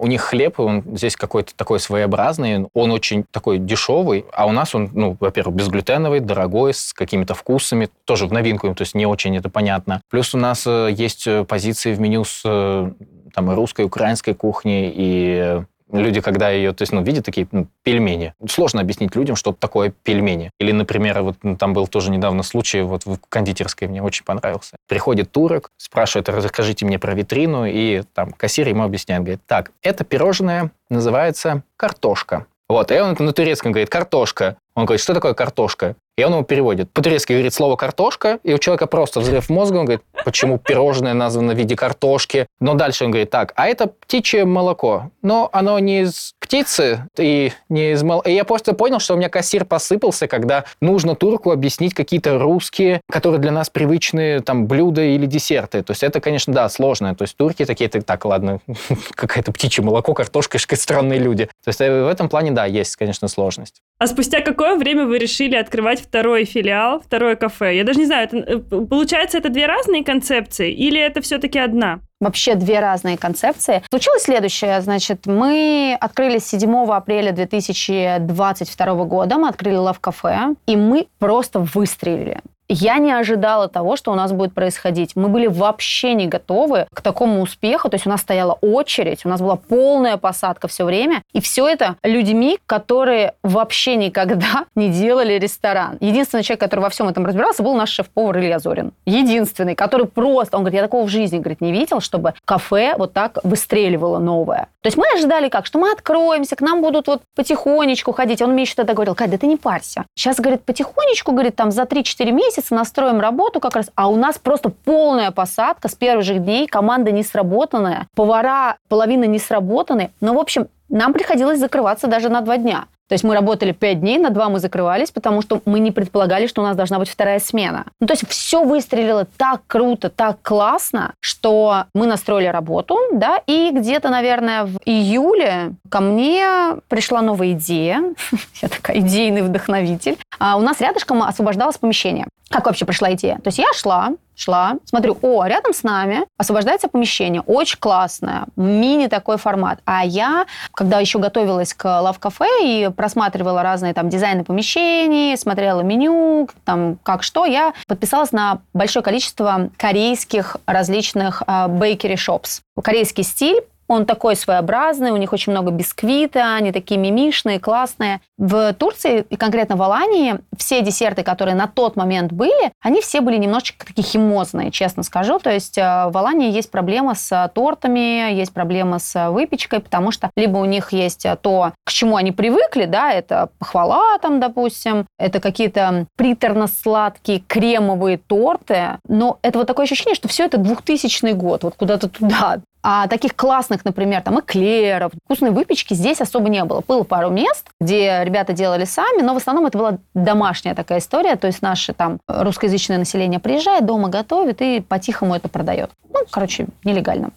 [0.03, 4.75] У них хлеб, он здесь какой-то такой своеобразный, он очень такой дешевый, а у нас
[4.75, 9.37] он, ну, во-первых, безглютеновый, дорогой, с какими-то вкусами, тоже в новинку, то есть не очень
[9.37, 10.01] это понятно.
[10.09, 12.91] Плюс у нас э, есть э, позиции в меню с э,
[13.33, 15.63] там, русской, украинской кухней и
[15.93, 19.93] Люди, когда ее, то есть, ну, видят такие ну, пельмени, сложно объяснить людям, что такое
[20.03, 20.49] пельмени.
[20.59, 24.75] Или, например, вот ну, там был тоже недавно случай вот в кондитерской, мне очень понравился.
[24.87, 30.03] Приходит турок, спрашивает, расскажите мне про витрину, и там кассир ему объясняет, говорит, так, это
[30.03, 32.47] пирожное называется картошка.
[32.69, 34.57] Вот, и он на турецком говорит «картошка».
[34.75, 35.95] Он говорит, что такое картошка?
[36.15, 36.91] И он ему переводит.
[36.91, 41.53] По-турецки говорит слово «картошка», и у человека просто взрыв мозга, он говорит, почему пирожное названо
[41.53, 42.45] в виде картошки.
[42.59, 45.09] Но дальше он говорит, так, а это птичье молоко.
[45.23, 48.29] Но оно не из птицы и не из молока.
[48.29, 53.01] И я просто понял, что у меня кассир посыпался, когда нужно турку объяснить какие-то русские,
[53.11, 55.81] которые для нас привычные там блюда или десерты.
[55.81, 57.15] То есть это, конечно, да, сложно.
[57.15, 58.59] То есть турки такие, так, ладно,
[59.15, 61.45] какое-то птичье молоко, картошка, странные люди.
[61.63, 63.81] То есть э, в этом плане, да, есть, конечно, сложность.
[63.97, 67.77] А спустя какое время вы решили открывать второй филиал, второе кафе?
[67.77, 71.99] Я даже не знаю, это, э, получается, это две разные концепции или это все-таки одна?
[72.19, 73.83] Вообще две разные концепции.
[73.89, 74.81] Случилось следующее.
[74.81, 82.39] Значит, мы открыли 7 апреля 2022 года, мы открыли Cafe, и мы просто выстрелили.
[82.69, 85.15] Я не ожидала того, что у нас будет происходить.
[85.15, 87.89] Мы были вообще не готовы к такому успеху.
[87.89, 91.21] То есть у нас стояла очередь, у нас была полная посадка все время.
[91.33, 95.97] И все это людьми, которые вообще никогда не делали ресторан.
[95.99, 98.93] Единственный человек, который во всем этом разбирался, был наш шеф-повар Илья Зорин.
[99.05, 103.13] Единственный, который просто, он говорит, я такого в жизни, говорит, не видел, чтобы кафе вот
[103.13, 104.67] так выстреливало новое.
[104.81, 108.41] То есть мы ожидали как, что мы откроемся, к нам будут вот потихонечку ходить.
[108.41, 110.05] Он мне еще тогда говорил, Кать, да ты не парься.
[110.15, 113.89] Сейчас, говорит, потихонечку, говорит, там за 3-4 месяца настроим работу как раз.
[113.95, 119.25] А у нас просто полная посадка с первых же дней, команда не сработанная, повара половина
[119.25, 120.11] не сработаны.
[120.21, 122.85] Ну, в общем, нам приходилось закрываться даже на два дня.
[123.09, 126.47] То есть мы работали 5 дней, на 2 мы закрывались, потому что мы не предполагали,
[126.47, 127.85] что у нас должна быть вторая смена.
[127.99, 133.71] Ну, то есть все выстрелило так круто, так классно, что мы настроили работу, да, и
[133.71, 136.47] где-то, наверное, в июле ко мне
[136.87, 138.13] пришла новая идея.
[138.61, 140.17] Я такая идейный вдохновитель.
[140.39, 142.27] А у нас рядышком освобождалось помещение.
[142.49, 143.35] Как вообще пришла идея?
[143.37, 149.07] То есть я шла, шла, смотрю, о, рядом с нами освобождается помещение, очень классное, мини
[149.07, 149.79] такой формат.
[149.85, 151.85] А я, когда еще готовилась к
[152.19, 158.61] Cafe и просматривала разные там дизайны помещений, смотрела меню, там как что, я подписалась на
[158.73, 162.61] большое количество корейских различных bakery shops.
[162.81, 168.21] Корейский стиль, он такой своеобразный, у них очень много бисквита, они такие мимишные, классные.
[168.37, 173.21] В Турции, и конкретно в Алании, все десерты, которые на тот момент были, они все
[173.21, 175.39] были немножечко такие химозные, честно скажу.
[175.39, 180.29] То есть э, в Алании есть проблема с тортами, есть проблема с выпечкой, потому что
[180.35, 185.39] либо у них есть то, к чему они привыкли, да, это похвала там, допустим, это
[185.39, 191.75] какие-то приторно-сладкие кремовые торты, но это вот такое ощущение, что все это 2000 год, вот
[191.75, 192.59] куда-то туда.
[192.83, 196.83] А таких классных, например, там эклеров, вкусной выпечки здесь особо не было.
[196.85, 201.37] Было пару мест, где ребята делали сами, но в основном это была домашняя такая история.
[201.37, 205.91] То есть наше там русскоязычное население приезжает, дома готовит и по-тихому это продает.
[206.13, 207.31] Ну, короче, нелегально.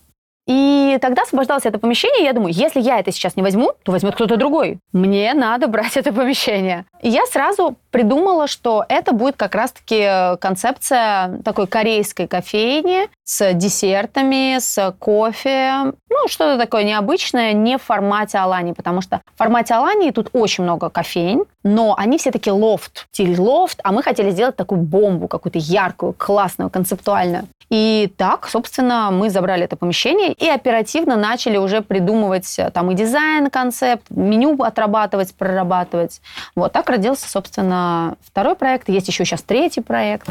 [0.47, 3.91] И тогда освобождалось это помещение, и я думаю, если я это сейчас не возьму, то
[3.91, 4.79] возьмет кто-то другой.
[4.93, 6.87] Мне надо брать это помещение.
[7.03, 14.59] И я сразу придумала, что это будет как раз-таки концепция такой корейской кофейни с десертами,
[14.59, 15.95] с кофе.
[16.11, 20.65] Ну, что-то такое необычное, не в формате Алани, потому что в формате Алани тут очень
[20.65, 25.27] много кофейн, но они все таки лофт, стиль лофт, а мы хотели сделать такую бомбу,
[25.27, 27.49] какую-то яркую, классную, концептуальную.
[27.69, 32.95] И так, собственно, мы забрали это помещение и оперативно начали уже придумывать э, там и
[32.95, 36.21] дизайн, концепт, меню отрабатывать, прорабатывать.
[36.55, 37.86] Вот так родился, собственно,
[38.23, 38.89] второй проект.
[38.89, 40.29] Есть еще сейчас третий проект.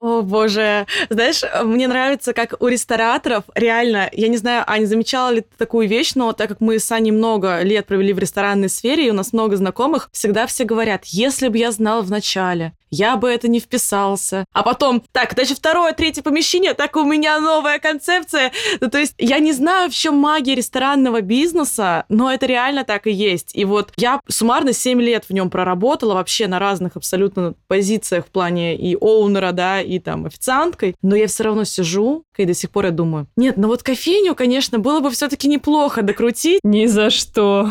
[0.00, 0.86] О, боже.
[1.08, 5.88] Знаешь, мне нравится, как у рестораторов, реально, я не знаю, Аня, замечала ли ты такую
[5.88, 9.14] вещь, но так как мы с Аней много лет провели в ресторанной сфере, и у
[9.14, 13.48] нас много знакомых, всегда все говорят, если бы я знала в начале, я бы это
[13.48, 14.44] не вписался.
[14.52, 18.52] А потом, так, дальше второе, третье помещение, так у меня новая концепция.
[18.80, 23.06] Ну, то есть я не знаю, в чем магия ресторанного бизнеса, но это реально так
[23.06, 23.50] и есть.
[23.54, 28.30] И вот я суммарно 7 лет в нем проработала вообще на разных абсолютно позициях в
[28.30, 32.70] плане и оунера, да, и там официанткой, но я все равно сижу, и до сих
[32.70, 36.60] пор я думаю, нет, ну вот кофейню, конечно, было бы все-таки неплохо докрутить.
[36.62, 37.68] Ни за что.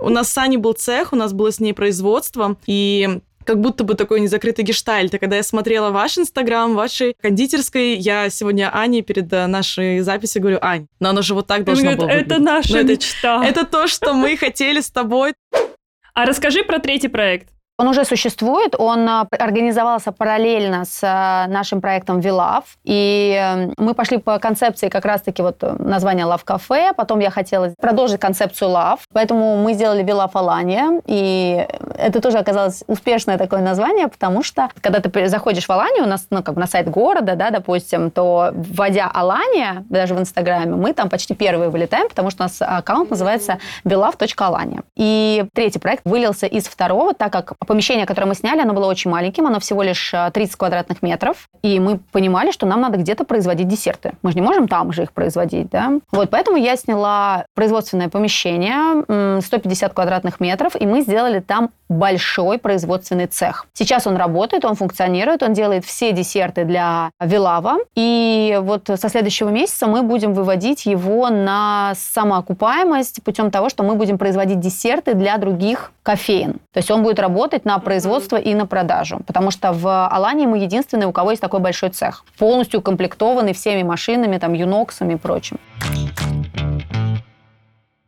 [0.00, 3.84] У нас с Аней был цех, у нас было с ней производство, и как будто
[3.84, 5.14] бы такой незакрытый гештальт.
[5.14, 10.42] И когда я смотрела ваш инстаграм, вашей кондитерской, я сегодня Ане перед э, нашей записью
[10.42, 12.44] говорю, Ань, но оно же вот так должно Говорит, было Это выглядеть».
[12.44, 13.44] наша Ну, это, мечта.
[13.44, 15.34] это то, что мы хотели с тобой.
[16.14, 17.48] А расскажи про третий проект.
[17.76, 23.94] Он уже существует, он а, организовался параллельно с а, нашим проектом Вилав, и э, мы
[23.94, 28.70] пошли по концепции как раз-таки вот э, названия Love Cafe, потом я хотела продолжить концепцию
[28.70, 31.66] Love, поэтому мы сделали Вилав Алания, и
[31.98, 36.28] это тоже оказалось успешное такое название, потому что когда ты заходишь в Аланию, у нас,
[36.30, 40.92] ну, как бы на сайт города, да, допустим, то вводя Алания, даже в Инстаграме, мы
[40.92, 44.84] там почти первые вылетаем, потому что у нас аккаунт называется belove.alania.
[44.94, 49.10] И третий проект вылился из второго, так как помещение, которое мы сняли, оно было очень
[49.10, 53.24] маленьким, оно всего лишь э, 30 квадратных метров, и мы понимали, что нам надо где-то
[53.24, 54.12] производить десерты.
[54.22, 55.92] Мы же не можем там же их производить, да?
[56.12, 62.58] Вот, поэтому я сняла производственное помещение, м, 150 квадратных метров, и мы сделали там большой
[62.58, 63.66] производственный цех.
[63.74, 69.50] Сейчас он работает, он функционирует, он делает все десерты для Вилава, и вот со следующего
[69.50, 75.36] месяца мы будем выводить его на самоокупаемость путем того, что мы будем производить десерты для
[75.38, 76.54] других кофеин.
[76.72, 80.58] То есть он будет работать на производство и на продажу, потому что в Алании мы
[80.58, 85.58] единственные, у кого есть такой большой цех, полностью укомплектованный всеми машинами, там, юноксами и прочим.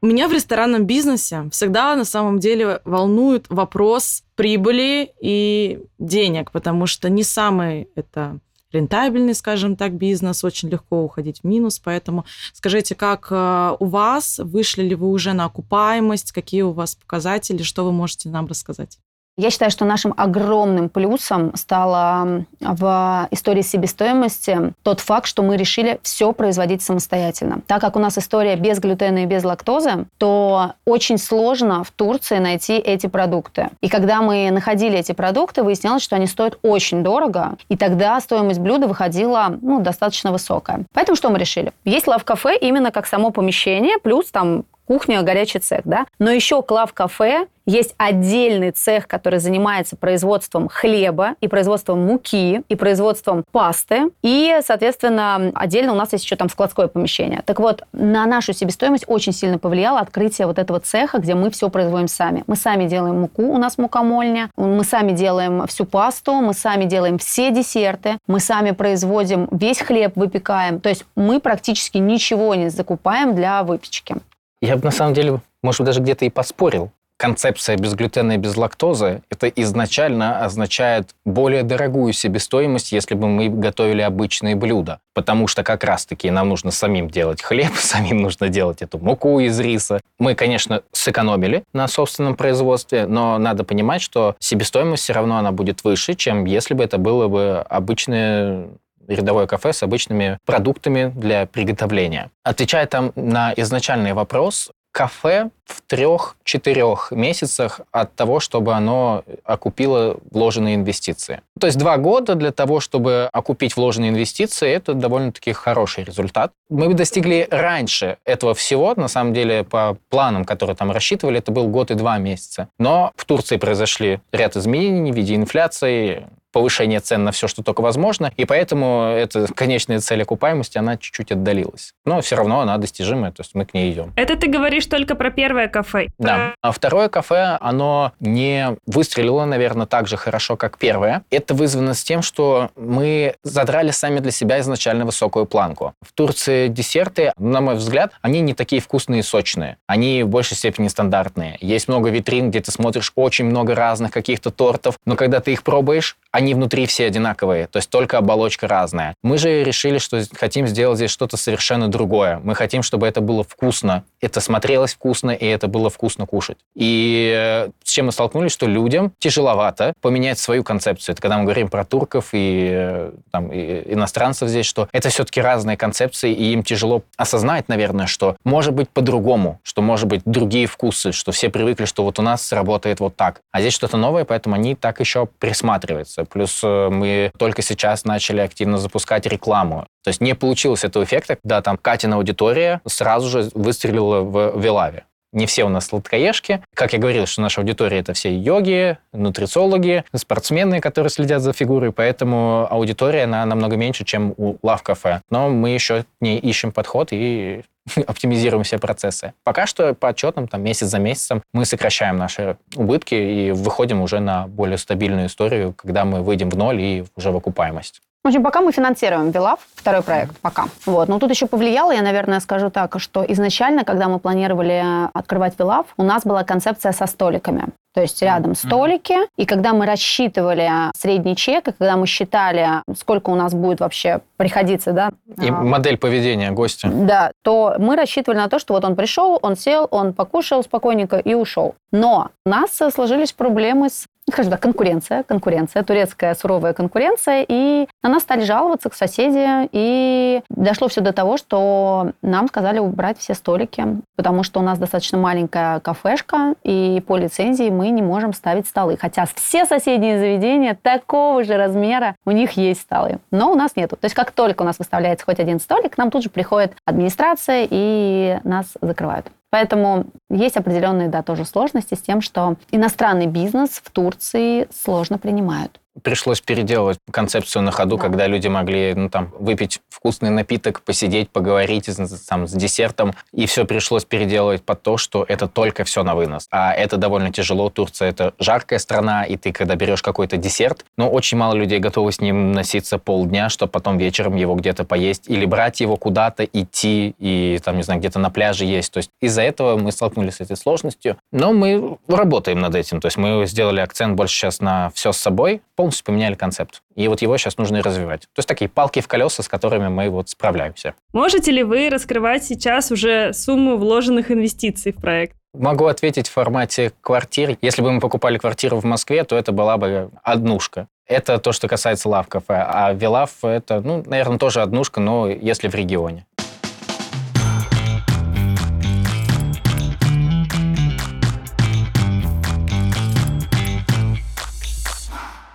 [0.03, 7.09] Меня в ресторанном бизнесе всегда на самом деле волнует вопрос прибыли и денег, потому что
[7.09, 8.39] не самый это
[8.73, 14.39] рентабельный, скажем так, бизнес, очень легко уходить в минус, поэтому скажите, как э, у вас,
[14.39, 18.99] вышли ли вы уже на окупаемость, какие у вас показатели, что вы можете нам рассказать?
[19.39, 26.01] Я считаю, что нашим огромным плюсом стало в истории себестоимости тот факт, что мы решили
[26.03, 27.61] все производить самостоятельно.
[27.67, 32.39] Так как у нас история без глютена и без лактозы, то очень сложно в Турции
[32.39, 33.69] найти эти продукты.
[33.83, 38.61] И когда мы находили эти продукты, выяснялось, что они стоят очень дорого, и тогда стоимость
[38.61, 40.87] блюда выходила ну, достаточно высокая.
[40.95, 41.75] Поэтому что мы решили?
[41.85, 46.07] Есть лав-кафе именно как само помещение, плюс там кухня, горячий цех, да.
[46.19, 52.77] Но еще к лав-кафе Есть отдельный цех, который занимается производством хлеба и производством муки и
[52.77, 54.11] производством пасты.
[54.23, 57.43] И, соответственно, отдельно у нас есть еще там складское помещение.
[57.45, 61.69] Так вот, на нашу себестоимость очень сильно повлияло открытие вот этого цеха, где мы все
[61.69, 62.45] производим сами.
[62.47, 67.19] Мы сами делаем муку, у нас мукомольня, мы сами делаем всю пасту, мы сами делаем
[67.19, 70.81] все десерты, мы сами производим весь хлеб, выпекаем.
[70.81, 74.17] То есть мы практически ничего не закупаем для выпечки.
[74.61, 76.91] Я бы на самом деле, может быть, даже где-то и поспорил.
[77.19, 84.03] Концепция безглютена и без лактозы– это изначально означает более дорогую себестоимость, если бы мы готовили
[84.03, 84.99] обычные блюда.
[85.15, 89.59] Потому что как раз-таки нам нужно самим делать хлеб, самим нужно делать эту муку из
[89.59, 90.01] риса.
[90.19, 95.85] Мы, конечно, сэкономили на собственном производстве, но надо понимать, что себестоимость все равно она будет
[95.85, 98.69] выше, чем если бы это было бы обычное
[99.09, 102.31] рядовое кафе с обычными продуктами для приготовления.
[102.43, 110.75] Отвечая там на изначальный вопрос, кафе в трех-четырех месяцах от того, чтобы оно окупило вложенные
[110.75, 111.43] инвестиции.
[111.61, 116.53] То есть два года для того, чтобы окупить вложенные инвестиции, это довольно-таки хороший результат.
[116.71, 121.69] Мы достигли раньше этого всего, на самом деле, по планам, которые там рассчитывали, это был
[121.69, 122.69] год и два месяца.
[122.79, 126.27] Но в Турции произошли ряд изменений в виде инфляции,
[126.57, 131.31] повышение цен на все, что только возможно, и поэтому эта конечная цель окупаемости, она чуть-чуть
[131.31, 131.93] отдалилась.
[132.07, 134.15] Но все равно она достижимая, то есть мы к ней идем.
[134.17, 136.07] Это ты говоришь только про первое кафе.
[136.19, 136.55] Да.
[136.63, 141.25] А второе кафе, оно не выстрелило, наверное, так же хорошо, как первое.
[141.29, 145.93] Это вызвано с тем, что мы задрали сами для себя изначально высокую планку.
[146.01, 149.77] В Турции десерты, на мой взгляд, они не такие вкусные и сочные.
[149.87, 151.59] Они в большей степени стандартные.
[151.61, 155.63] Есть много витрин, где ты смотришь очень много разных каких-то тортов, но когда ты их
[155.63, 159.15] пробуешь, они внутри все одинаковые, то есть только оболочка разная.
[159.23, 162.41] Мы же решили, что хотим сделать здесь что-то совершенно другое.
[162.45, 166.59] Мы хотим, чтобы это было вкусно, это смотрелось вкусно, и это было вкусно кушать.
[166.75, 171.15] И э, с чем мы столкнулись, что людям тяжеловато поменять свою концепцию.
[171.15, 175.41] Это когда мы говорим про турков и, э, там, и иностранцев здесь, что это все-таки
[175.41, 180.67] разные концепции, и им тяжело осознать, наверное, что может быть по-другому, что может быть другие
[180.67, 183.41] вкусы, что все привыкли, что вот у нас работает вот так.
[183.53, 186.26] А здесь что-то новое, поэтому они так еще присматриваются.
[186.29, 189.87] Плюс э, мы только сейчас начали активно запускать рекламу.
[190.05, 195.05] То есть не получилось этого эффекта, когда там Катина аудитория сразу же выстрелила в Вилаве.
[195.33, 196.63] Не все у нас сладкоежки.
[196.75, 201.93] Как я говорил, что наша аудитория это все йоги, нутрициологи, спортсмены, которые следят за фигурой,
[201.93, 205.21] поэтому аудитория она намного меньше, чем у Лав Кафе.
[205.29, 207.63] Но мы еще не ищем подход и
[208.07, 209.33] оптимизируем все процессы.
[209.45, 214.21] Пока что по отчетам, там, месяц за месяцем, мы сокращаем наши убытки и выходим уже
[214.21, 218.03] на более стабильную историю, когда мы выйдем в ноль и уже в окупаемость.
[218.27, 220.65] В общем, пока мы финансируем Вилав, второй проект, пока.
[220.85, 221.07] Вот.
[221.09, 224.83] Но тут еще повлияло, я, наверное, скажу так, что изначально, когда мы планировали
[225.15, 227.67] открывать Вилав, у нас была концепция со столиками.
[227.95, 230.69] То есть рядом столики, и когда мы рассчитывали
[230.99, 235.11] средний чек, и когда мы считали, сколько у нас будет вообще приходиться, да.
[235.41, 236.91] И а, модель поведения гостя.
[236.93, 241.17] Да, то мы рассчитывали на то, что вот он пришел, он сел, он покушал спокойненько
[241.17, 241.77] и ушел.
[241.93, 248.11] Но у нас сложились проблемы с скажем так, конкуренция, конкуренция, турецкая суровая конкуренция, и на
[248.11, 253.35] нас стали жаловаться к соседи, и дошло все до того, что нам сказали убрать все
[253.35, 258.67] столики, потому что у нас достаточно маленькая кафешка, и по лицензии мы не можем ставить
[258.67, 263.77] столы, хотя все соседние заведения такого же размера, у них есть столы, но у нас
[263.77, 263.97] нету.
[263.97, 266.75] То есть как только у нас выставляется хоть один столик, к нам тут же приходит
[266.85, 269.27] администрация и нас закрывают.
[269.57, 275.81] Поэтому есть определенные, да, тоже сложности с тем, что иностранный бизнес в Турции сложно принимают
[276.03, 278.03] пришлось переделывать концепцию на ходу, да.
[278.03, 281.89] когда люди могли ну, там, выпить вкусный напиток, посидеть, поговорить
[282.29, 286.47] там, с десертом, и все пришлось переделывать под то, что это только все на вынос.
[286.51, 287.71] А это довольно тяжело.
[287.71, 292.13] Турция— это жаркая страна, и ты, когда берешь какой-то десерт, но очень мало людей готовы
[292.13, 297.15] с ним носиться полдня, чтобы потом вечером его где-то поесть, или брать его куда-то, идти,
[297.19, 298.93] и там, не знаю, где-то на пляже есть.
[298.93, 301.17] То есть из-за этого мы столкнулись с этой сложностью.
[301.33, 303.01] Но мы работаем над этим.
[303.01, 306.83] То есть мы сделали акцент больше сейчас на все с собой, полностью поменяли концепт.
[306.95, 308.23] И вот его сейчас нужно развивать.
[308.23, 310.95] То есть такие палки в колеса, с которыми мы вот справляемся.
[311.13, 315.37] Можете ли вы раскрывать сейчас уже сумму вложенных инвестиций в проект?
[315.55, 317.57] Могу ответить в формате квартир.
[317.63, 320.89] Если бы мы покупали квартиру в Москве, то это была бы однушка.
[321.07, 322.65] Это то, что касается лав-кафе.
[322.67, 326.27] А Вилав— это, ну, наверное, тоже однушка, но если в регионе.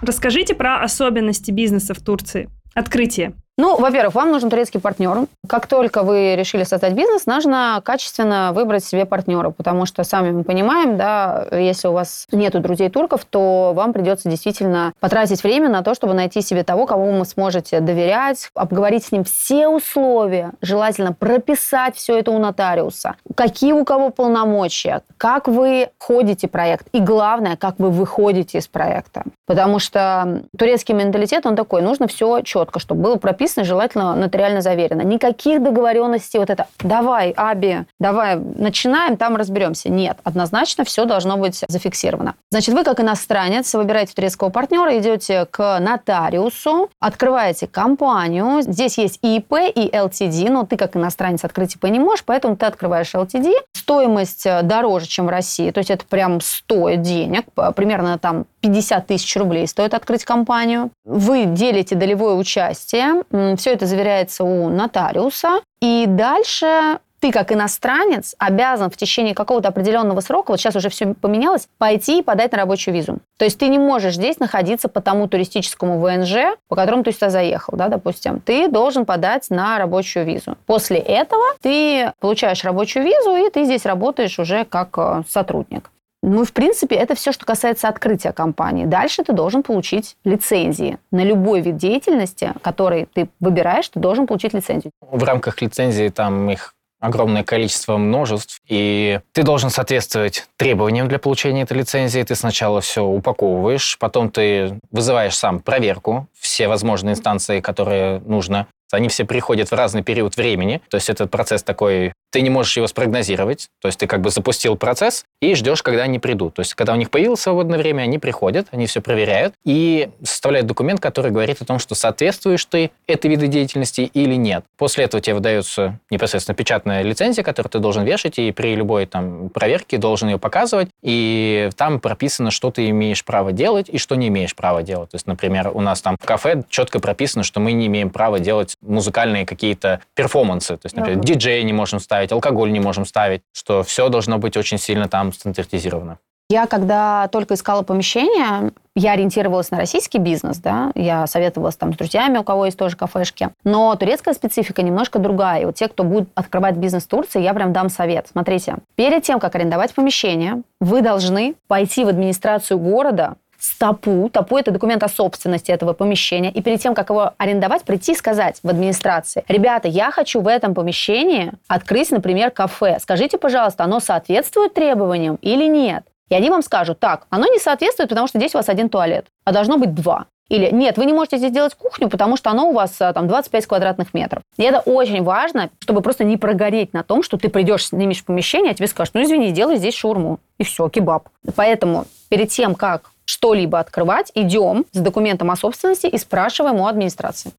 [0.01, 2.49] Расскажите про особенности бизнеса в Турции.
[2.73, 3.33] Открытие.
[3.61, 5.27] Ну, во-первых, вам нужен турецкий партнер.
[5.47, 10.43] Как только вы решили создать бизнес, нужно качественно выбрать себе партнера, потому что, сами мы
[10.43, 15.83] понимаем, да, если у вас нету друзей турков, то вам придется действительно потратить время на
[15.83, 21.13] то, чтобы найти себе того, кому вы сможете доверять, обговорить с ним все условия, желательно
[21.13, 27.57] прописать все это у нотариуса, какие у кого полномочия, как вы ходите проект и, главное,
[27.57, 29.21] как вы выходите из проекта.
[29.45, 35.01] Потому что турецкий менталитет, он такой, нужно все четко, чтобы было прописано, желательно нотариально заверено.
[35.01, 39.89] Никаких договоренностей, вот это, давай, Аби, давай, начинаем, там разберемся.
[39.89, 42.35] Нет, однозначно все должно быть зафиксировано.
[42.51, 48.61] Значит, вы как иностранец выбираете турецкого партнера, идете к нотариусу, открываете компанию.
[48.61, 52.55] Здесь есть и ИП, и ЛТД, но ты как иностранец открыть ИП не можешь, поэтому
[52.55, 53.47] ты открываешь ЛТД.
[53.73, 57.45] Стоимость э, дороже, чем в России, то есть это прям стоит денег,
[57.75, 60.91] примерно там 50 тысяч рублей стоит открыть компанию.
[61.03, 63.23] Вы делите долевое участие,
[63.57, 70.19] все это заверяется у нотариуса, и дальше ты как иностранец обязан в течение какого-то определенного
[70.21, 73.19] срока, вот сейчас уже все поменялось, пойти и подать на рабочую визу.
[73.37, 77.29] То есть ты не можешь здесь находиться по тому туристическому ВНЖ, по которому ты сюда
[77.29, 78.41] заехал, да, допустим.
[78.41, 80.57] Ты должен подать на рабочую визу.
[80.65, 85.91] После этого ты получаешь рабочую визу, и ты здесь работаешь уже как э, сотрудник.
[86.23, 88.85] Ну, в принципе, это все, что касается открытия компании.
[88.85, 90.99] Дальше ты должен получить лицензии.
[91.09, 94.91] На любой вид деятельности, который ты выбираешь, ты должен получить лицензию.
[95.01, 101.63] В рамках лицензии там их огромное количество множеств, и ты должен соответствовать требованиям для получения
[101.63, 102.21] этой лицензии.
[102.21, 108.67] Ты сначала все упаковываешь, потом ты вызываешь сам проверку, все возможные инстанции, которые нужно.
[108.91, 112.75] Они все приходят в разный период времени, то есть этот процесс такой ты не можешь
[112.77, 116.55] его спрогнозировать, то есть ты как бы запустил процесс и ждешь, когда они придут.
[116.55, 120.67] То есть когда у них появилось свободное время, они приходят, они все проверяют и составляют
[120.67, 124.63] документ, который говорит о том, что соответствуешь ты этой виду деятельности или нет.
[124.77, 129.49] После этого тебе выдается непосредственно печатная лицензия, которую ты должен вешать, и при любой там
[129.49, 134.29] проверке должен ее показывать, и там прописано, что ты имеешь право делать и что не
[134.29, 135.11] имеешь права делать.
[135.11, 138.39] То есть, например, у нас там в кафе четко прописано, что мы не имеем права
[138.39, 140.77] делать музыкальные какие-то перформансы.
[140.77, 144.37] То есть, например, диджея не можем ставить, ставить, алкоголь не можем ставить, что все должно
[144.37, 146.17] быть очень сильно там стандартизировано.
[146.49, 151.97] Я, когда только искала помещение, я ориентировалась на российский бизнес, да, я советовалась там с
[151.97, 153.51] друзьями, у кого есть тоже кафешки.
[153.63, 155.61] Но турецкая специфика немножко другая.
[155.61, 158.27] И вот те, кто будет открывать бизнес в Турции, я прям дам совет.
[158.29, 164.29] Смотрите, перед тем, как арендовать помещение, вы должны пойти в администрацию города, СТАПУ.
[164.29, 166.51] ТАПУ– это документ о собственности этого помещения.
[166.51, 170.47] И перед тем, как его арендовать, прийти и сказать в администрации, ребята, я хочу в
[170.47, 172.97] этом помещении открыть, например, кафе.
[172.99, 176.03] Скажите, пожалуйста, оно соответствует требованиям или нет?
[176.29, 179.27] И они вам скажут, так, оно не соответствует, потому что здесь у вас один туалет,
[179.45, 180.25] а должно быть два.
[180.49, 183.27] Или нет, вы не можете здесь делать кухню, потому что оно у вас а, там
[183.27, 184.43] 25 квадратных метров.
[184.57, 188.71] И это очень важно, чтобы просто не прогореть на том, что ты придешь, снимешь помещение,
[188.71, 190.39] а тебе скажут, ну извини, делай здесь шурму.
[190.57, 191.29] И все, кебаб.
[191.55, 197.53] Поэтому перед тем, как что-либо открывать, идем с документом о собственности и спрашиваем у администрации.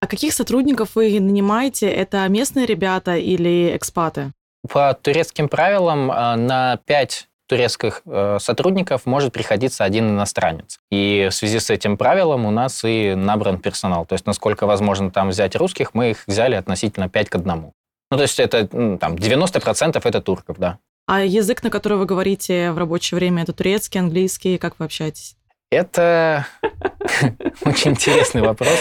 [0.00, 1.90] А каких сотрудников вы нанимаете?
[1.90, 4.32] Это местные ребята или экспаты?
[4.70, 10.78] По турецким правилам э, на 5 турецких э, сотрудников может приходиться один иностранец.
[10.90, 14.06] И в связи с этим правилом у нас и набран персонал.
[14.06, 17.72] То есть, насколько возможно там взять русских, мы их взяли относительно 5 к 1.
[18.10, 20.78] Ну, то есть это там 90% это турков, да.
[21.10, 24.58] А язык, на который вы говорите в рабочее время, это турецкий, английский?
[24.58, 25.36] Как вы общаетесь?
[25.70, 26.46] Это
[27.64, 28.78] очень интересный вопрос.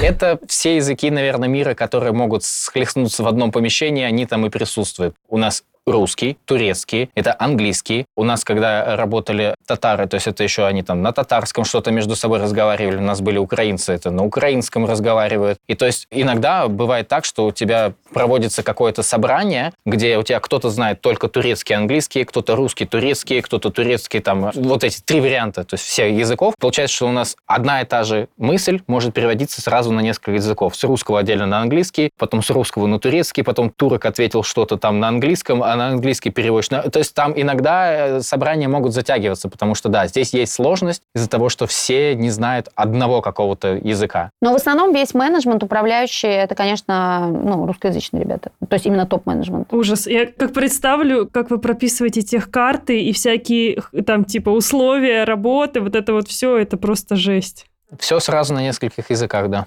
[0.00, 5.16] Это все языки, наверное, мира, которые могут схлестнуться в одном помещении, они там и присутствуют.
[5.28, 8.06] У нас русский, турецкий, это английский.
[8.16, 12.16] У нас, когда работали татары, то есть это еще они там на татарском что-то между
[12.16, 15.58] собой разговаривали, у нас были украинцы, это на украинском разговаривают.
[15.68, 20.40] И то есть иногда бывает так, что у тебя проводится какое-то собрание, где у тебя
[20.40, 25.64] кто-то знает только турецкий, английский, кто-то русский, турецкий, кто-то турецкий, там вот эти три варианта,
[25.64, 26.54] то есть все языков.
[26.58, 30.74] Получается, что у нас одна и та же мысль может переводиться сразу на несколько языков.
[30.74, 34.98] С русского отдельно на английский, потом с русского на турецкий, потом турок ответил что-то там
[34.98, 36.68] на английском, а на английский переводишь.
[36.68, 41.28] То есть там иногда э, собрания могут затягиваться, потому что, да, здесь есть сложность из-за
[41.28, 44.30] того, что все не знают одного какого-то языка.
[44.40, 48.50] Но в основном весь менеджмент, управляющий, это, конечно, ну, русскоязычные ребята.
[48.68, 49.72] То есть именно топ-менеджмент.
[49.72, 50.06] Ужас.
[50.06, 55.94] Я как представлю, как вы прописываете тех карты и всякие там типа условия работы, вот
[55.94, 57.66] это вот все, это просто жесть.
[57.98, 59.66] Все сразу на нескольких языках, да.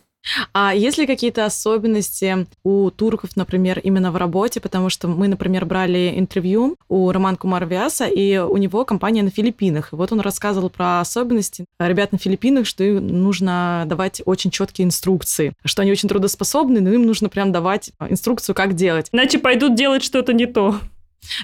[0.53, 4.59] А есть ли какие-то особенности у турков, например, именно в работе?
[4.59, 9.29] Потому что мы, например, брали интервью у Романа Кумар Вяса, и у него компания на
[9.29, 9.93] Филиппинах.
[9.93, 14.85] И вот он рассказывал про особенности ребят на Филиппинах, что им нужно давать очень четкие
[14.85, 19.09] инструкции, что они очень трудоспособны, но им нужно прям давать инструкцию, как делать.
[19.11, 20.75] Иначе пойдут делать что-то не то.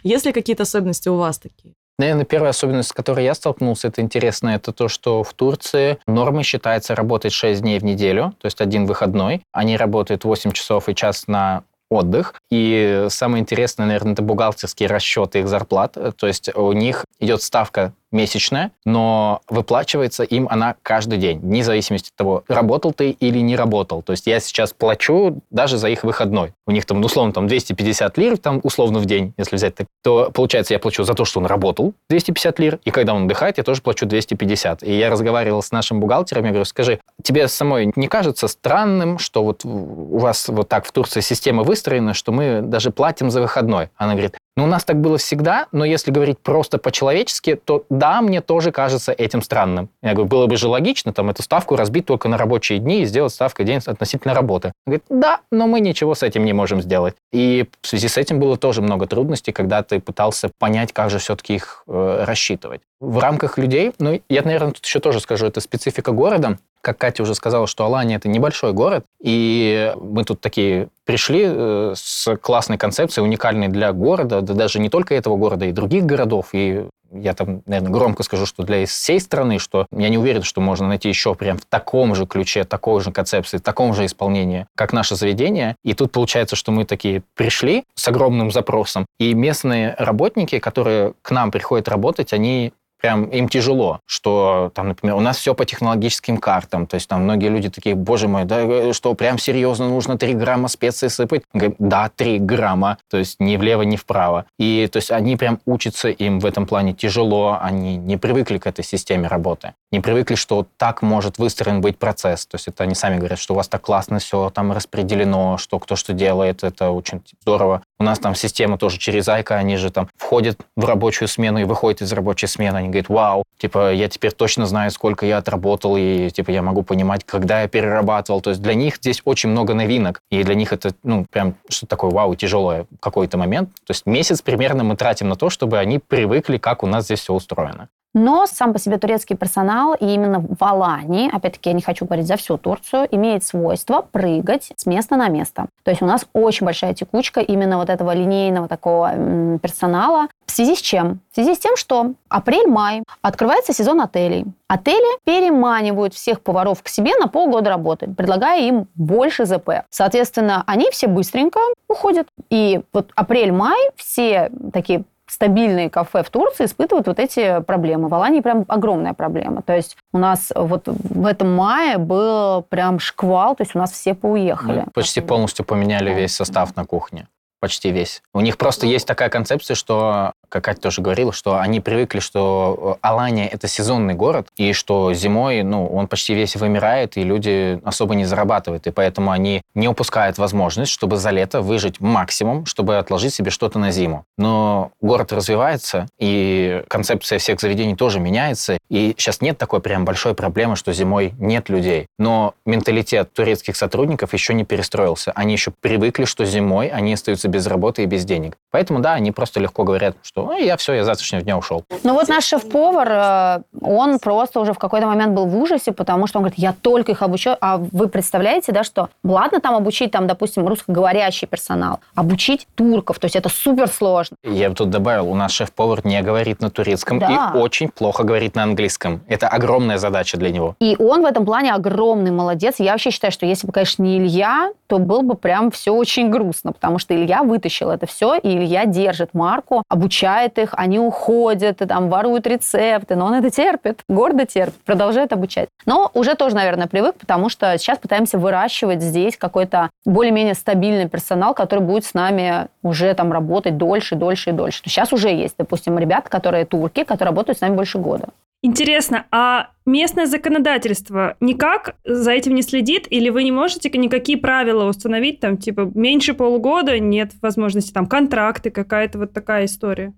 [0.03, 1.73] Есть ли какие-то особенности у вас такие?
[1.97, 6.43] Наверное, первая особенность, с которой я столкнулся, это интересно, это то, что в Турции нормой
[6.43, 9.41] считается работать 6 дней в неделю, то есть один выходной.
[9.53, 12.35] Они работают 8 часов и час на отдых.
[12.51, 15.97] И самое интересное, наверное, это бухгалтерские расчеты их зарплат.
[16.17, 22.09] То есть у них идет ставка месячная, но выплачивается им она каждый день, вне зависимости
[22.09, 24.01] от того, работал ты или не работал.
[24.01, 26.53] То есть я сейчас плачу даже за их выходной.
[26.65, 30.31] У них там, условно, там 250 лир, там, условно, в день, если взять так, то
[30.33, 33.63] получается, я плачу за то, что он работал 250 лир, и когда он отдыхает, я
[33.63, 34.83] тоже плачу 250.
[34.83, 39.43] И я разговаривал с нашим бухгалтером, я говорю, скажи, тебе самой не кажется странным, что
[39.43, 43.89] вот у вас вот так в Турции система выстроена, что мы даже платим за выходной?
[43.97, 48.21] Она говорит, ну, у нас так было всегда, но если говорить просто по-человечески, то да,
[48.21, 49.89] мне тоже кажется этим странным.
[50.01, 53.05] Я говорю, было бы же логично там эту ставку разбить только на рабочие дни и
[53.05, 54.69] сделать ставкой день относительно работы.
[54.85, 57.15] Он говорит, да, но мы ничего с этим не можем сделать.
[57.33, 61.17] И в связи с этим было тоже много трудностей, когда ты пытался понять, как же
[61.17, 62.81] все-таки их э, рассчитывать.
[63.01, 67.23] В рамках людей, ну, я, наверное, тут еще тоже скажу, это специфика города как Катя
[67.23, 72.77] уже сказала, что Алания– это небольшой город, и мы тут такие пришли э, с классной
[72.77, 77.33] концепцией, уникальной для города, да даже не только этого города, и других городов, и я
[77.33, 81.09] там, наверное, громко скажу, что для всей страны, что я не уверен, что можно найти
[81.09, 85.75] еще прям в таком же ключе, такой же концепции, таком же исполнении, как наше заведение.
[85.83, 91.31] И тут получается, что мы такие пришли с огромным запросом, и местные работники, которые к
[91.31, 92.73] нам приходят работать, они
[93.05, 97.21] прям им тяжело, что там, например, у нас все по технологическим картам, то есть там
[97.21, 101.43] многие люди такие, боже мой, да э, что прям серьезно нужно 3 грамма специй сыпать?
[101.77, 104.45] Да, 3 грамма, то есть ни влево, ни вправо.
[104.57, 108.65] И то есть они прям учатся, им в этом плане тяжело, они не привыкли к
[108.65, 112.95] этой системе работы, не привыкли, что так может выстроен быть процесс, то есть это они
[112.95, 116.91] сами говорят, что у вас так классно все там распределено, что кто что делает, это
[116.91, 117.81] очень здорово.
[117.97, 121.63] У нас там система тоже через Айка, они же там входят в рабочую смену и
[121.63, 125.95] выходят из рабочей смены, они говорит, вау, типа, я теперь точно знаю, сколько я отработал,
[125.97, 128.41] и, типа, я могу понимать, когда я перерабатывал.
[128.41, 131.87] То есть для них здесь очень много новинок, и для них это, ну, прям что
[131.87, 133.69] такое, вау, тяжелое какой-то момент.
[133.85, 137.21] То есть месяц примерно мы тратим на то, чтобы они привыкли, как у нас здесь
[137.21, 137.87] все устроено.
[138.15, 142.27] Но сам по себе турецкий персонал, и именно в Алании, опять-таки я не хочу говорить
[142.27, 145.67] за всю Турцию, имеет свойство прыгать с места на место.
[145.83, 150.27] То есть у нас очень большая текучка именно вот этого линейного такого персонала.
[150.45, 151.19] В связи с чем?
[151.33, 154.45] В связи с тем, что апрель-май открывается сезон отелей.
[154.69, 159.83] Отели переманивают всех поваров к себе на полгода работы, предлагая им больше ЗП.
[159.89, 161.59] Соответственно, они все быстренько
[161.89, 162.27] уходят.
[162.49, 168.07] И вот апрель-май все такие стабильные кафе в Турции испытывают вот эти проблемы.
[168.07, 169.61] В Алании прям огромная проблема.
[169.61, 173.91] То есть у нас вот в этом мае был прям шквал, то есть у нас
[173.91, 174.83] все поуехали.
[174.85, 177.27] Мы почти полностью поменяли весь состав на кухне
[177.65, 178.21] почти весь.
[178.31, 182.97] У них просто есть такая концепция, что, как Катя тоже говорила, что они привыкли, что
[183.01, 187.79] э, Алания— это сезонный город, и что зимой, ну, он почти весь вымирает, и люди
[187.83, 192.97] особо не зарабатывают, и поэтому они не упускают возможность, чтобы за лето выжить максимум, чтобы
[192.97, 194.25] отложить себе что-то на зиму.
[194.37, 200.33] Но город развивается, и концепция всех заведений тоже меняется, и сейчас нет такой прям большой
[200.35, 202.07] проблемы, что зимой нет людей.
[202.17, 205.31] Но менталитет турецких сотрудников еще не перестроился.
[205.35, 208.57] Они еще привыкли, что зимой они остаются без работы и без денег.
[208.71, 211.83] Поэтому, да, они просто легко говорят, что ну, я все, я завтрашнего дня ушел.
[212.03, 216.27] Ну вот наш шеф-повар, э, он просто уже в какой-то момент был в ужасе, потому
[216.27, 217.57] что он говорит, я только их обучаю.
[217.61, 223.25] А вы представляете, да, что ладно там обучить, там, допустим, русскоговорящий персонал, обучить турков, то
[223.25, 224.35] есть это супер сложно.
[224.43, 227.53] Я бы тут добавил, у нас шеф-повар не говорит на турецком да.
[227.55, 229.21] и очень плохо говорит на английском.
[229.27, 230.75] Это огромная задача для него.
[230.79, 232.75] И он в этом плане огромный молодец.
[232.79, 236.29] Я вообще считаю, что если бы, конечно, не Илья, то было бы прям все очень
[236.29, 240.24] грустно, потому что Илья вытащил это все, и Илья держит марку, обучает
[240.57, 245.69] их, они уходят, там воруют рецепты, но он это терпит, гордо терпит, продолжает обучать.
[245.85, 251.53] Но уже тоже, наверное, привык, потому что сейчас пытаемся выращивать здесь какой-то более-менее стабильный персонал,
[251.53, 254.81] который будет с нами уже там работать дольше, дольше и дольше.
[254.85, 258.29] Сейчас уже есть, допустим, ребята, которые турки, которые работают с нами больше года.
[258.65, 263.05] Интересно, а местное законодательство никак за этим не следит?
[263.11, 268.71] Или вы не можете никакие правила установить, там, типа, меньше полугода, нет возможности, там, контракты,
[268.71, 270.13] какая-то вот такая история?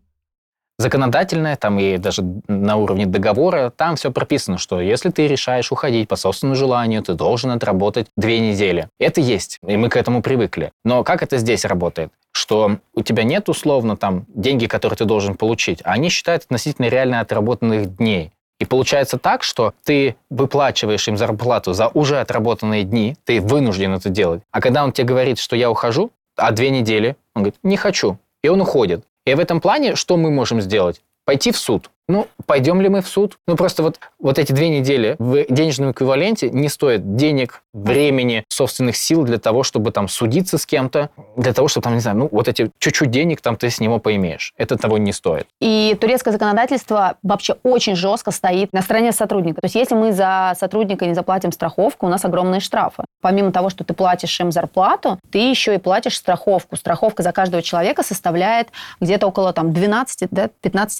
[0.80, 6.08] законодательное, там и даже на уровне договора, там все прописано, что если ты решаешь уходить
[6.08, 8.88] по собственному желанию, ты должен отработать две недели.
[9.00, 10.72] Это есть, и мы к этому привыкли.
[10.86, 12.12] Но как это здесь работает?
[12.38, 16.86] что у тебя нет условно там деньги, которые ты должен получить, а они считают относительно
[16.86, 18.32] реально отработанных дней.
[18.60, 24.10] И получается так, что ты выплачиваешь им зарплату за уже отработанные дни, ты вынужден это
[24.10, 24.42] делать.
[24.52, 28.18] А когда он тебе говорит, что я ухожу, а две недели, он говорит, не хочу.
[28.44, 29.04] И он уходит.
[29.26, 31.02] И в этом плане что мы можем сделать?
[31.26, 31.90] Пойти в суд.
[32.10, 33.38] Ну, пойдем ли мы в суд?
[33.48, 38.96] Ну, просто вот, вот эти две недели в денежном эквиваленте не стоят денег, времени, собственных
[38.96, 42.30] сил для того, чтобы там судиться с кем-то, для того, чтобы там, не знаю, ну,
[42.32, 44.54] вот эти чуть-чуть денег там ты с него поимеешь.
[44.58, 45.48] Это того не стоит.
[45.60, 49.62] И турецкое законодательство вообще очень жестко стоит на стороне сотрудника.
[49.62, 53.04] То есть если мы за сотрудника не заплатим страховку, у нас огромные штрафы.
[53.22, 56.76] Помимо того, что ты платишь им зарплату, ты еще и платишь страховку.
[56.78, 58.70] Страховка за каждого человека составляет
[59.02, 60.50] где-то около там 12-15 да,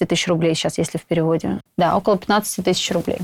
[0.06, 1.60] тысяч рублей сейчас, если в переводе.
[1.76, 3.18] Да, около 15 тысяч рублей.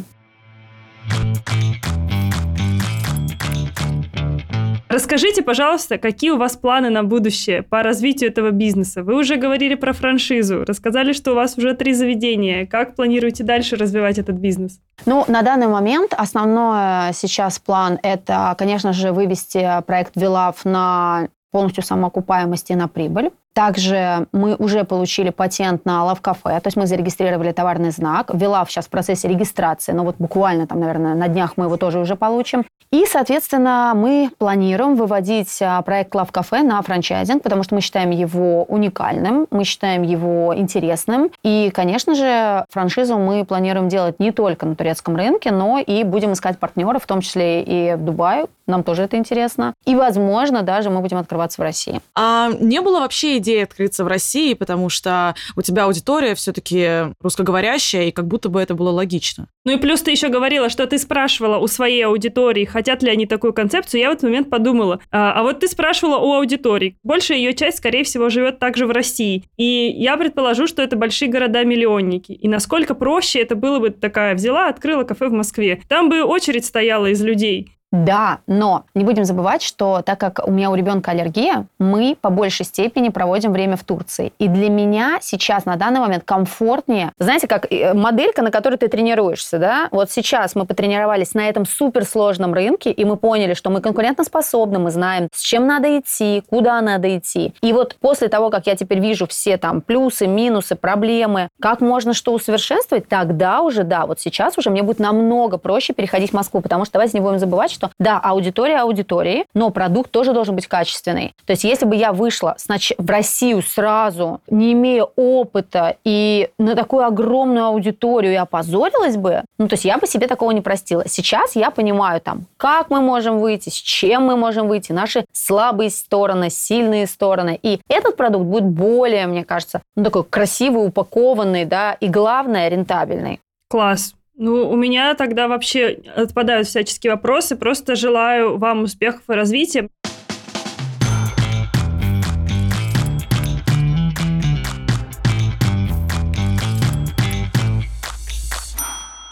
[4.94, 9.02] Расскажите, пожалуйста, какие у вас планы на будущее по развитию этого бизнеса?
[9.02, 12.64] Вы уже говорили про франшизу, рассказали, что у вас уже три заведения.
[12.64, 14.78] Как планируете дальше развивать этот бизнес?
[15.04, 21.84] Ну, на данный момент основной сейчас план– это, конечно же, вывести проект Вилав на полностью
[21.84, 23.30] самоокупаемость и на прибыль.
[23.52, 28.34] Также мы уже получили патент на Love Cafe, то есть мы зарегистрировали товарный знак.
[28.34, 32.00] Вилав сейчас в процессе регистрации, но вот буквально там, наверное, на днях мы его тоже
[32.00, 32.64] уже получим.
[32.90, 38.10] И, соответственно, мы планируем выводить а, проект Love Cafe на франчайзинг, потому что мы считаем
[38.10, 41.30] его уникальным, мы считаем его интересным.
[41.42, 46.32] И, конечно же, франшизу мы планируем делать не только на турецком рынке, но и будем
[46.34, 48.46] искать партнеров, в том числе и в Дубае.
[48.66, 49.74] Нам тоже это интересно.
[49.84, 52.00] И, возможно, даже мы будем открываться в России.
[52.14, 58.04] А не было вообще идеи открыться в России, потому что у тебя аудитория все-таки русскоговорящая,
[58.04, 59.48] и как будто бы это было логично.
[59.64, 63.26] Ну и плюс ты еще говорила, что ты спрашивала у своей аудитории, хотят ли они
[63.26, 64.00] такую концепцию.
[64.00, 66.96] Я в этот момент подумала, а, а вот ты спрашивала у аудитории.
[67.02, 69.44] Большая ее часть, скорее всего, живет также в России.
[69.56, 72.32] И я предположу, что это большие города-миллионники.
[72.32, 75.80] И насколько проще это было бы такая, взяла, открыла кафе в Москве.
[75.88, 77.70] Там бы очередь стояла из людей.
[77.94, 82.28] Да, но не будем забывать, что так как у меня у ребенка аллергия, мы по
[82.28, 84.32] большей степени проводим время в Турции.
[84.40, 88.88] И для меня сейчас на данный момент комфортнее, знаете, как э, моделька, на которой ты
[88.88, 89.88] тренируешься, да?
[89.92, 94.90] Вот сейчас мы потренировались на этом суперсложном рынке, и мы поняли, что мы конкурентоспособны, мы
[94.90, 97.54] знаем, с чем надо идти, куда надо идти.
[97.60, 102.12] И вот после того, как я теперь вижу все там плюсы, минусы, проблемы, как можно
[102.12, 106.60] что усовершенствовать, тогда уже, да, вот сейчас уже мне будет намного проще переходить в Москву,
[106.60, 110.54] потому что давайте не будем забывать, что что да, аудитория аудитории, но продукт тоже должен
[110.54, 111.32] быть качественный.
[111.46, 112.56] То есть если бы я вышла
[112.98, 119.68] в Россию сразу, не имея опыта и на такую огромную аудиторию и опозорилась бы, ну
[119.68, 121.04] то есть я бы себе такого не простила.
[121.06, 125.90] Сейчас я понимаю там, как мы можем выйти, с чем мы можем выйти, наши слабые
[125.90, 127.58] стороны, сильные стороны.
[127.62, 133.40] И этот продукт будет более, мне кажется, ну такой красивый, упакованный, да, и главное, рентабельный.
[133.68, 134.14] Класс.
[134.36, 137.54] Ну, у меня тогда вообще отпадают всяческие вопросы.
[137.54, 139.88] Просто желаю вам успехов и развития.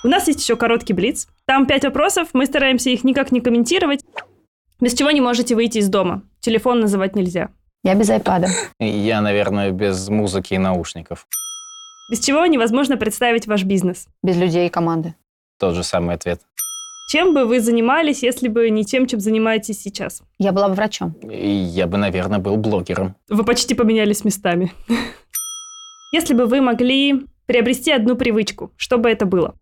[0.04, 1.26] У нас есть еще короткий блиц.
[1.46, 4.04] Там пять вопросов, мы стараемся их никак не комментировать.
[4.80, 6.22] Без чего не можете выйти из дома?
[6.40, 7.50] Телефон называть нельзя.
[7.82, 8.48] Я без айпада.
[8.78, 11.26] Я, наверное, без музыки и наушников.
[12.10, 14.06] Без чего невозможно представить ваш бизнес?
[14.22, 15.14] Без людей и команды.
[15.58, 16.40] Тот же самый ответ.
[17.08, 20.22] Чем бы вы занимались, если бы не тем, чем занимаетесь сейчас?
[20.38, 21.12] Я была бы врачом.
[21.30, 23.16] И я бы, наверное, был блогером.
[23.28, 24.72] Вы почти поменялись местами.
[26.12, 29.54] Если бы вы могли приобрести одну привычку, что бы это было?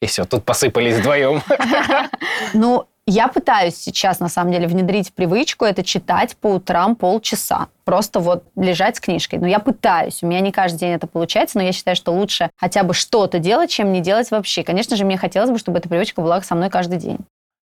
[0.00, 1.40] И все, тут посыпались вдвоем.
[2.54, 7.68] Ну, я пытаюсь сейчас, на самом деле, внедрить привычку это читать по утрам полчаса.
[7.84, 9.38] Просто вот лежать с книжкой.
[9.40, 10.22] Но я пытаюсь.
[10.22, 13.38] У меня не каждый день это получается, но я считаю, что лучше хотя бы что-то
[13.38, 14.62] делать, чем не делать вообще.
[14.62, 17.18] Конечно же, мне хотелось бы, чтобы эта привычка была со мной каждый день.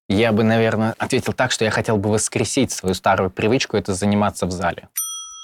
[0.07, 4.45] Я бы, наверное, ответил так, что я хотел бы воскресить свою старую привычку, это заниматься
[4.45, 4.89] в зале.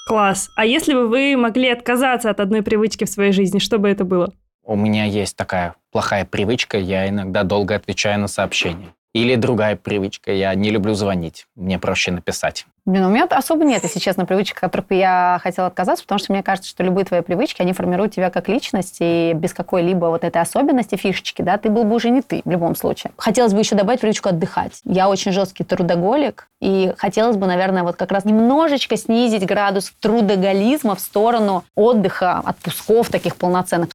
[0.06, 0.50] Класс.
[0.56, 4.04] А если бы вы могли отказаться от одной привычки в своей жизни, что бы это
[4.04, 4.32] было?
[4.62, 8.88] У меня есть такая плохая привычка, я иногда долго отвечаю на сообщения.
[9.14, 12.66] Или другая привычка, я не люблю звонить, мне проще написать.
[12.84, 16.32] Блин, у меня особо нет, если честно, привычек, от которых я хотела отказаться, потому что
[16.32, 20.24] мне кажется, что любые твои привычки, они формируют тебя как личность, и без какой-либо вот
[20.24, 23.12] этой особенности, фишечки, да, ты был бы уже не ты в любом случае.
[23.16, 24.80] Хотелось бы еще добавить привычку отдыхать.
[24.84, 30.94] Я очень жесткий трудоголик, и хотелось бы, наверное, вот как раз немножечко снизить градус трудоголизма
[30.94, 33.88] в сторону отдыха, отпусков таких полноценных.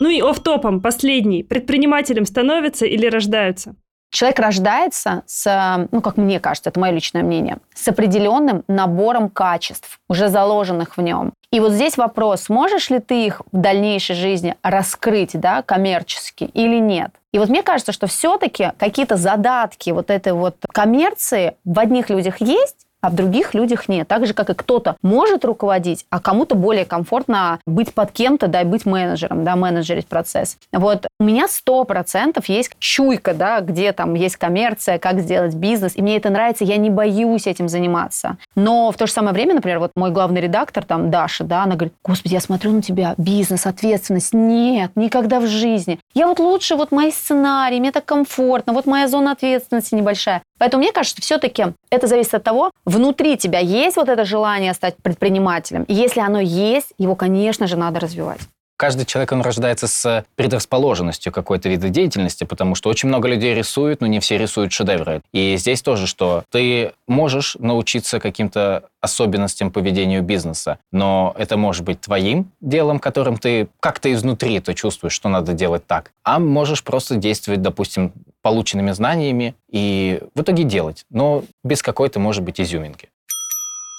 [0.00, 1.44] Ну и оф-топом, последний.
[1.44, 3.76] Предпринимателем становятся или рождаются?
[4.14, 9.98] Человек рождается с, ну, как мне кажется, это мое личное мнение, с определенным набором качеств,
[10.08, 11.32] уже заложенных в нем.
[11.50, 16.78] И вот здесь вопрос, можешь ли ты их в дальнейшей жизни раскрыть, да, коммерчески или
[16.78, 17.10] нет?
[17.32, 22.40] И вот мне кажется, что все-таки какие-то задатки вот этой вот коммерции в одних людях
[22.40, 24.08] есть, а в других людях нет.
[24.08, 28.62] Так же, как и кто-то может руководить, а кому-то более комфортно быть под кем-то, да,
[28.62, 30.56] и быть менеджером, да, менеджерить процесс.
[30.72, 35.96] Вот у меня сто процентов есть чуйка, да, где там есть коммерция, как сделать бизнес,
[35.96, 38.38] и мне это нравится, я не боюсь этим заниматься.
[38.56, 41.74] Но в то же самое время, например, вот мой главный редактор, там, Даша, да, она
[41.74, 44.32] говорит, господи, я смотрю на тебя, бизнес, ответственность.
[44.32, 45.98] Нет, никогда в жизни.
[46.14, 50.42] Я вот лучше, вот мои сценарии, мне так комфортно, вот моя зона ответственности небольшая.
[50.58, 54.72] Поэтому мне кажется, что все-таки это зависит от того, внутри тебя есть вот это желание
[54.72, 55.82] стать предпринимателем.
[55.84, 58.40] И если оно есть, его, конечно же, надо развивать.
[58.84, 64.02] Каждый человек, он рождается с предрасположенностью какой-то вида деятельности, потому что очень много людей рисуют,
[64.02, 65.22] но не все рисуют шедевры.
[65.32, 72.02] И здесь тоже, что ты можешь научиться каким-то особенностям поведения бизнеса, но это может быть
[72.02, 76.10] твоим делом, которым ты как-то изнутри ты чувствуешь, что надо делать так.
[76.22, 78.12] А можешь просто действовать, допустим,
[78.42, 83.08] полученными знаниями и в итоге делать, но без какой-то, может быть, изюминки.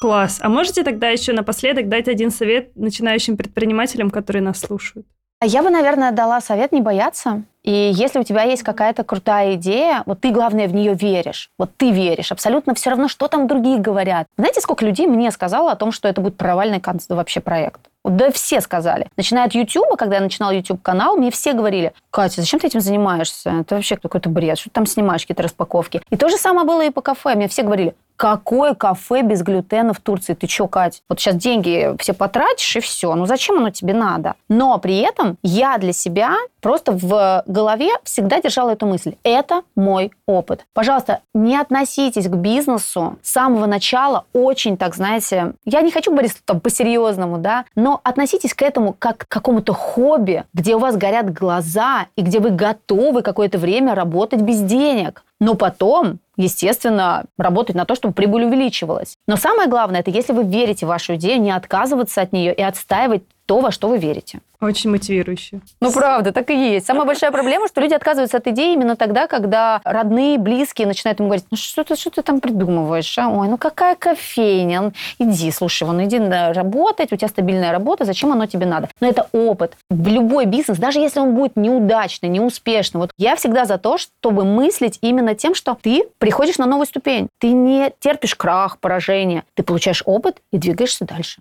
[0.01, 0.39] Класс.
[0.41, 5.05] А можете тогда еще напоследок дать один совет начинающим предпринимателям, которые нас слушают?
[5.39, 7.43] А Я бы, наверное, дала совет не бояться.
[7.63, 11.49] И если у тебя есть какая-то крутая идея, вот ты, главное, в нее веришь.
[11.57, 12.31] Вот ты веришь.
[12.31, 14.27] Абсолютно все равно, что там другие говорят.
[14.37, 17.81] Знаете, сколько людей мне сказало о том, что это будет провальный вообще проект?
[18.03, 19.07] Да все сказали.
[19.17, 23.49] Начиная от YouTube, когда я начинала YouTube-канал, мне все говорили, Катя, зачем ты этим занимаешься?
[23.61, 24.59] Это вообще какой-то бред.
[24.59, 26.01] Что ты там снимаешь какие-то распаковки?
[26.11, 27.33] И то же самое было и по кафе.
[27.33, 30.33] Мне все говорили, Какое кафе без глютена в Турции?
[30.33, 31.01] Ты что, Кать?
[31.09, 33.13] Вот сейчас деньги все потратишь и все.
[33.15, 34.35] Ну зачем оно тебе надо?
[34.47, 39.15] Но при этом я для себя просто в голове всегда держала эту мысль.
[39.23, 40.65] Это мой опыт.
[40.73, 46.33] Пожалуйста, не относитесь к бизнесу с самого начала очень, так знаете, я не хочу говорить
[46.45, 51.31] там по-серьезному, да, но относитесь к этому как к какому-то хобби, где у вас горят
[51.33, 55.23] глаза и где вы готовы какое-то время работать без денег.
[55.39, 59.15] Но потом естественно, работать на то, чтобы прибыль увеличивалась.
[59.27, 62.61] Но самое главное, это если вы верите в вашу идею, не отказываться от нее и
[62.61, 64.39] отстаивать то, во что вы верите.
[64.61, 65.61] Очень мотивирующе.
[65.81, 66.85] Ну, правда, так и есть.
[66.85, 71.29] Самая большая проблема, что люди отказываются от идеи именно тогда, когда родные, близкие начинают ему
[71.29, 73.17] говорить, ну, что ты, что ты там придумываешь?
[73.17, 73.29] А?
[73.29, 74.81] Ой, ну, какая кофейня?
[74.81, 78.89] Ну, иди, слушай, вон, иди работать, у тебя стабильная работа, зачем оно тебе надо?
[78.99, 79.73] Но это опыт.
[79.89, 84.45] В любой бизнес, даже если он будет неудачный, неуспешный, вот я всегда за то, чтобы
[84.45, 87.27] мыслить именно тем, что ты приходишь на новую ступень.
[87.39, 89.43] Ты не терпишь крах, поражение.
[89.55, 91.39] Ты получаешь опыт и двигаешься дальше.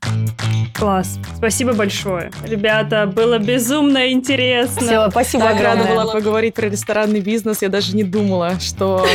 [0.74, 1.18] Класс.
[1.36, 2.30] Спасибо большое.
[2.44, 4.82] Ребята, было безумно интересно.
[4.82, 5.86] Все, спасибо так огромное.
[5.86, 7.62] рада была поговорить про ресторанный бизнес.
[7.62, 9.06] Я даже не думала, что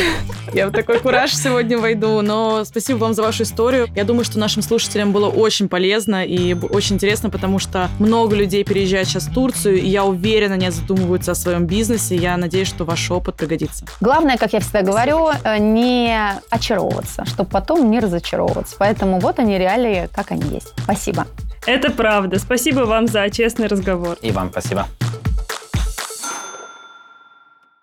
[0.52, 2.20] я в такой кураж сегодня войду.
[2.22, 3.88] Но спасибо вам за вашу историю.
[3.94, 8.64] Я думаю, что нашим слушателям было очень полезно и очень интересно, потому что много людей
[8.64, 12.16] переезжают сейчас в Турцию, и я уверена, не задумываются о своем бизнесе.
[12.16, 13.84] Я надеюсь, что ваш опыт пригодится.
[14.00, 16.16] Главное, как я всегда говорю, э, не
[16.50, 18.76] очаровываться, чтобы потом не разочаровываться.
[18.78, 20.72] Поэтому вот они реалии, как они есть.
[20.84, 21.26] Спасибо.
[21.66, 22.38] Это правда.
[22.38, 24.16] Спасибо вам за честный разговор.
[24.22, 24.86] И вам спасибо.